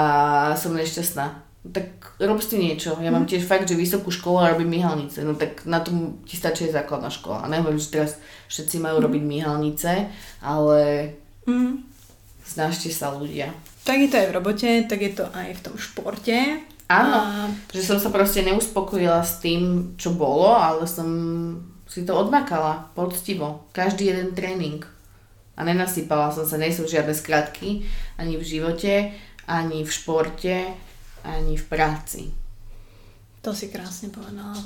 [0.58, 1.42] som nešťastná.
[1.64, 3.00] Tak rob si niečo.
[3.00, 3.30] Ja mám mhm.
[3.32, 5.24] tiež fakt, že vysokú školu a robím myhalnice.
[5.24, 7.40] No tak na tom ti stačí základná škola.
[7.40, 8.20] A neviem, že teraz
[8.52, 9.06] všetci majú mm-hmm.
[9.08, 9.90] robiť myhalnice,
[10.44, 10.80] ale
[11.48, 11.74] mm-hmm.
[12.44, 13.48] snažte sa ľudia.
[13.84, 16.36] Tak je to aj v robote, tak je to aj v tom športe.
[16.84, 17.48] Áno, a...
[17.72, 21.08] že som sa proste neuspokojila s tým, čo bolo, ale som
[21.94, 24.82] si to odmakala poctivo, každý jeden tréning.
[25.54, 27.86] A nenasypala som sa, nejsú žiadne skratky
[28.18, 29.14] ani v živote,
[29.46, 30.74] ani v športe,
[31.22, 32.34] ani v práci.
[33.46, 34.58] To si krásne povedala.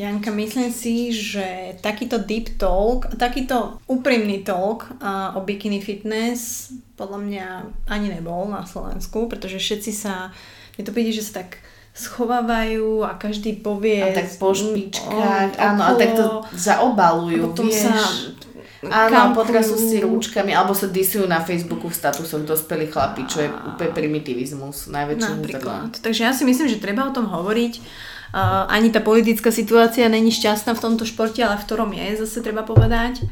[0.00, 4.88] Janka, myslím si, že takýto deep talk, takýto úprimný talk
[5.36, 7.46] o bikini fitness podľa mňa
[7.90, 10.32] ani nebol na Slovensku, pretože všetci sa,
[10.74, 11.62] mne to príde, že sa tak
[11.94, 14.02] schovávajú a každý povie...
[14.02, 17.86] A tak po špičkách, áno, a tak to zaobalujú, potom vieš.
[17.86, 17.94] sa
[18.90, 23.48] Áno, potrasú si rúčkami, alebo sa disujú na Facebooku v statusoch dospelí chlapi, čo je
[23.48, 26.04] úplne primitivizmus, najväčší Napríklad.
[26.04, 27.80] Takže ja si myslím, že treba o tom hovoriť.
[28.34, 32.42] Uh, ani tá politická situácia není šťastná v tomto športe, ale v ktorom je, zase
[32.42, 33.22] treba povedať.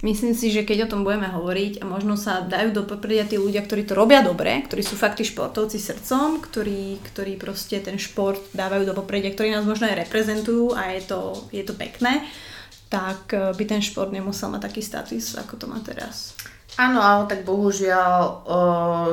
[0.00, 3.36] Myslím si, že keď o tom budeme hovoriť a možno sa dajú do popredia tí
[3.36, 8.40] ľudia, ktorí to robia dobre, ktorí sú fakt športovci srdcom, ktorí, ktorí proste ten šport
[8.56, 11.20] dávajú do popredia, ktorí nás možno aj reprezentujú a je to,
[11.52, 12.24] je to pekné,
[12.88, 16.32] tak eh, by ten šport nemusel mať taký status, ako to má teraz.
[16.80, 18.58] Áno, ale tak bohužiaľ, o,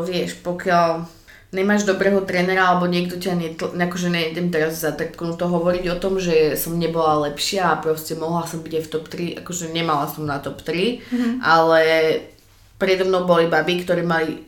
[0.05, 1.16] vieš, pokiaľ
[1.55, 6.19] nemáš dobrého trénera alebo niekto ťa netl- akože nejdem teraz zatrknúť to hovoriť o tom,
[6.19, 10.11] že som nebola lepšia a proste mohla som byť aj v top 3, akože nemala
[10.11, 11.33] som na top 3, mm-hmm.
[11.39, 11.81] ale
[12.75, 14.43] predo mnou boli baby, ktorí mali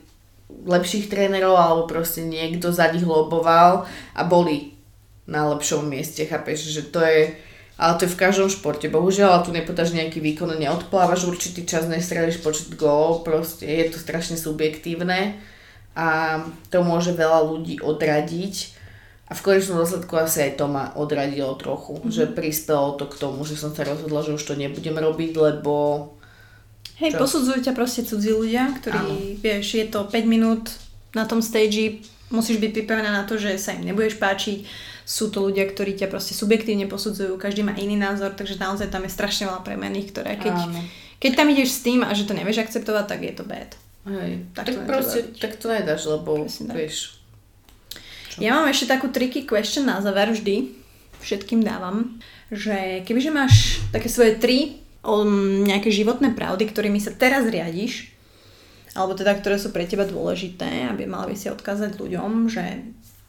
[0.50, 4.76] lepších trénerov alebo proste niekto za nich loboval a boli
[5.24, 7.32] na lepšom mieste, chápeš, že to je
[7.80, 11.88] ale to je v každom športe, bohužiaľ, ale tu nepodáš nejaký výkon, neodplávaš určitý čas,
[11.88, 15.40] nestrelíš počet gólov, proste je to strašne subjektívne
[15.94, 16.38] a
[16.70, 18.54] to môže veľa ľudí odradiť
[19.30, 22.10] a v konečnom dôsledku asi aj to ma odradilo trochu, mm-hmm.
[22.10, 25.74] že prispelo to k tomu, že som sa rozhodla, že už to nebudem robiť, lebo
[26.98, 27.18] Hej, Čo?
[27.24, 30.68] posudzujú ťa proste cudzí ľudia, ktorí, vieš, je to 5 minút
[31.16, 34.66] na tom stage, musíš byť pripravená na to, že sa im nebudeš páčiť.
[35.08, 39.02] Sú to ľudia, ktorí ťa proste subjektívne posudzujú, každý má iný názor, takže naozaj tam
[39.02, 40.80] je strašne veľa premených, ktoré keď, Áno.
[41.18, 43.74] keď tam ideš s tým a že to nevieš akceptovať, tak je to bad.
[44.18, 45.38] Hej, Tak tak, to proste, robiť.
[45.38, 46.96] tak to nedáš, lebo Presne vieš,
[48.42, 50.72] Ja mám ešte takú tricky question na záver vždy,
[51.20, 52.18] všetkým dávam,
[52.50, 58.10] že kebyže máš také svoje tri um, nejaké životné pravdy, ktorými sa teraz riadiš,
[58.96, 62.82] alebo teda, ktoré sú pre teba dôležité, aby mala by si odkázať ľuďom, že,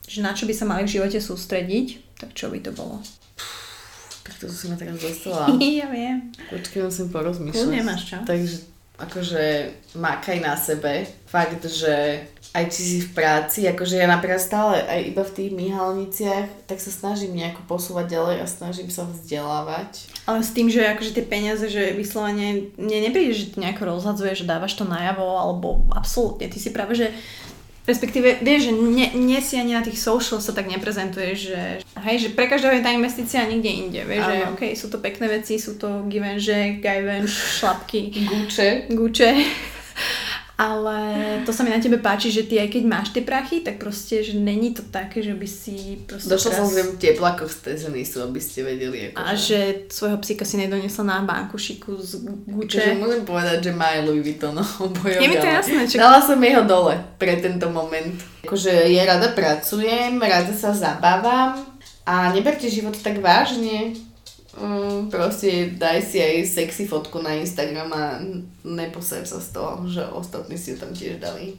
[0.09, 3.03] že na čo by sa mali v živote sústrediť, tak čo by to bolo?
[4.21, 5.49] tak to si ma teraz dostala.
[5.81, 6.29] ja viem.
[6.49, 7.57] Počkaj, musím porozmýšľať.
[7.57, 8.23] Kľudne máš čas.
[8.23, 8.55] Takže
[9.03, 11.09] akože makaj na sebe.
[11.25, 15.51] Fakt, že aj či si v práci, akože ja napríklad stále aj iba v tých
[15.55, 20.11] myhalniciach, tak sa snažím nejako posúvať ďalej a snažím sa vzdelávať.
[20.27, 24.35] Ale s tým, že akože tie peniaze, že vyslovene mne nepríde, že to nejako rozhadzuje,
[24.35, 26.51] že dávaš to najavo, alebo absolútne.
[26.51, 27.15] Ty si práve, že
[27.91, 31.61] respektíve, vieš, že nie, nie si ani na tých socials sa tak neprezentuješ, že
[32.07, 34.55] hej, že pre každého je tá investícia niekde inde, vieš, že Áno.
[34.55, 37.27] ok, sú to pekné veci, sú to givenchy, gajvenč,
[37.59, 38.69] šlapky, Guče.
[38.95, 39.31] guče,
[40.61, 40.97] ale
[41.41, 44.21] to sa mi na tebe páči, že ty aj keď máš tie prachy, tak proste,
[44.21, 48.37] že není to také, že by si proste Došla som z teplákov z Tezenisu, aby
[48.37, 49.09] ste vedeli.
[49.09, 49.17] Akože.
[49.17, 49.59] a že
[49.89, 52.77] svojho psíka si nedonesla na banku šiku z guče.
[52.77, 54.53] Čiže musím povedať, že má aj Louis Vuitton.
[55.21, 58.13] Je mi to jasné, čo- Dala som jeho dole pre tento moment.
[58.45, 61.57] Akože ja rada pracujem, rada sa zabávam
[62.03, 63.97] a neberte život tak vážne.
[64.57, 68.03] Mm, proste daj si aj sexy fotku na Instagram a
[68.67, 71.55] neposer sa z toho, že ostatní si ju tam tiež dali.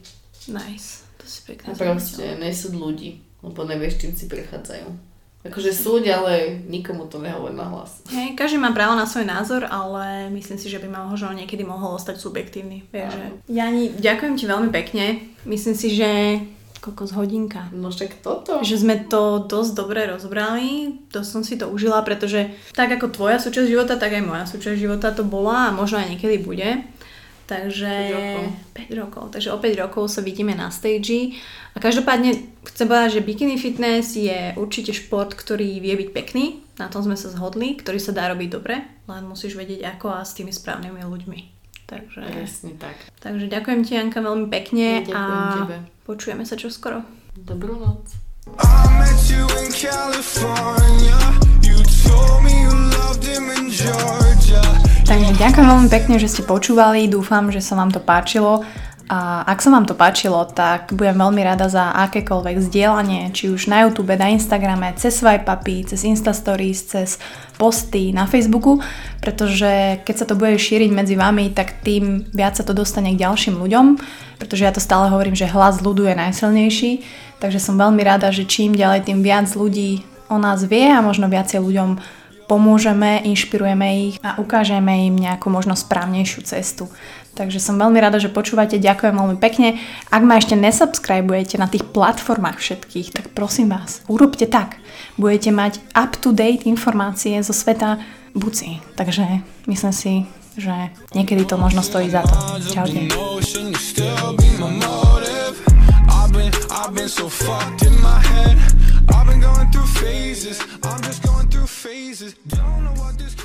[0.50, 5.12] Nice, to si pekne A proste nesúd ľudí, lebo nevieš, čím si prechádzajú.
[5.42, 7.98] Akože súď, ale nikomu to nehovor na hlas.
[8.14, 11.66] Hej, každý má právo na svoj názor, ale myslím si, že by ma možno niekedy
[11.66, 12.86] mohol ostať subjektívny.
[12.94, 13.26] Vieš, že...
[13.50, 15.34] Jani, ďakujem ti veľmi pekne.
[15.42, 16.38] Myslím si, že
[16.82, 17.70] kokos hodinka.
[17.70, 18.58] No však toto.
[18.66, 23.38] Že sme to dosť dobre rozobrali, dosť som si to užila, pretože tak ako tvoja
[23.38, 26.82] súčasť života, tak aj moja súčasť života to bola a možno aj niekedy bude.
[27.46, 28.44] Takže 5 rokov.
[28.74, 29.24] 5 rokov.
[29.30, 31.38] Takže o 5 rokov sa vidíme na stage.
[31.72, 36.64] A každopádne chcem povedať, že bikini fitness je určite šport, ktorý vie byť pekný.
[36.80, 40.24] Na tom sme sa zhodli, ktorý sa dá robiť dobre, len musíš vedieť ako a
[40.24, 41.40] s tými správnymi ľuďmi.
[41.92, 42.96] Takže, Presne tak.
[43.20, 45.76] takže ďakujem ti, Janka, veľmi pekne Ja ďakujem a tebe.
[46.02, 47.06] Počujeme sa čoskoro.
[47.34, 48.04] Dobrú noc.
[48.58, 51.18] I met you in California.
[51.62, 54.62] You told me you loved him in Georgia.
[55.06, 58.66] Takže ďakujem veľmi pekne, že ste počúvali, dúfam, že sa vám to páčilo.
[59.10, 63.66] A ak sa vám to páčilo, tak budem veľmi rada za akékoľvek zdieľanie, či už
[63.66, 67.18] na YouTube, na Instagrame, cez swipe-upy, cez Instastories, cez
[67.58, 68.80] posty na Facebooku,
[69.18, 73.22] pretože keď sa to bude šíriť medzi vami, tak tým viac sa to dostane k
[73.22, 73.86] ďalším ľuďom,
[74.38, 76.90] pretože ja to stále hovorím, že hlas ľudu je najsilnejší,
[77.42, 81.28] takže som veľmi rada, že čím ďalej, tým viac ľudí o nás vie a možno
[81.28, 81.90] viacej ľuďom
[82.50, 86.84] pomôžeme, inšpirujeme ich a ukážeme im nejakú možno správnejšiu cestu.
[87.32, 89.80] Takže som veľmi rada, že počúvate, ďakujem veľmi pekne.
[90.12, 94.76] Ak ma ešte nesubscribujete na tých platformách všetkých, tak prosím vás, urobte tak.
[95.16, 98.04] Budete mať up-to-date informácie zo sveta
[98.36, 98.84] buci.
[99.00, 100.12] Takže myslím si,
[100.60, 102.36] že niekedy to možno stojí za to.
[102.68, 103.08] Čaute.
[109.12, 110.56] I've been, going through phases.
[110.82, 112.34] I'm just going through phases.
[112.48, 113.41] Don't know what this.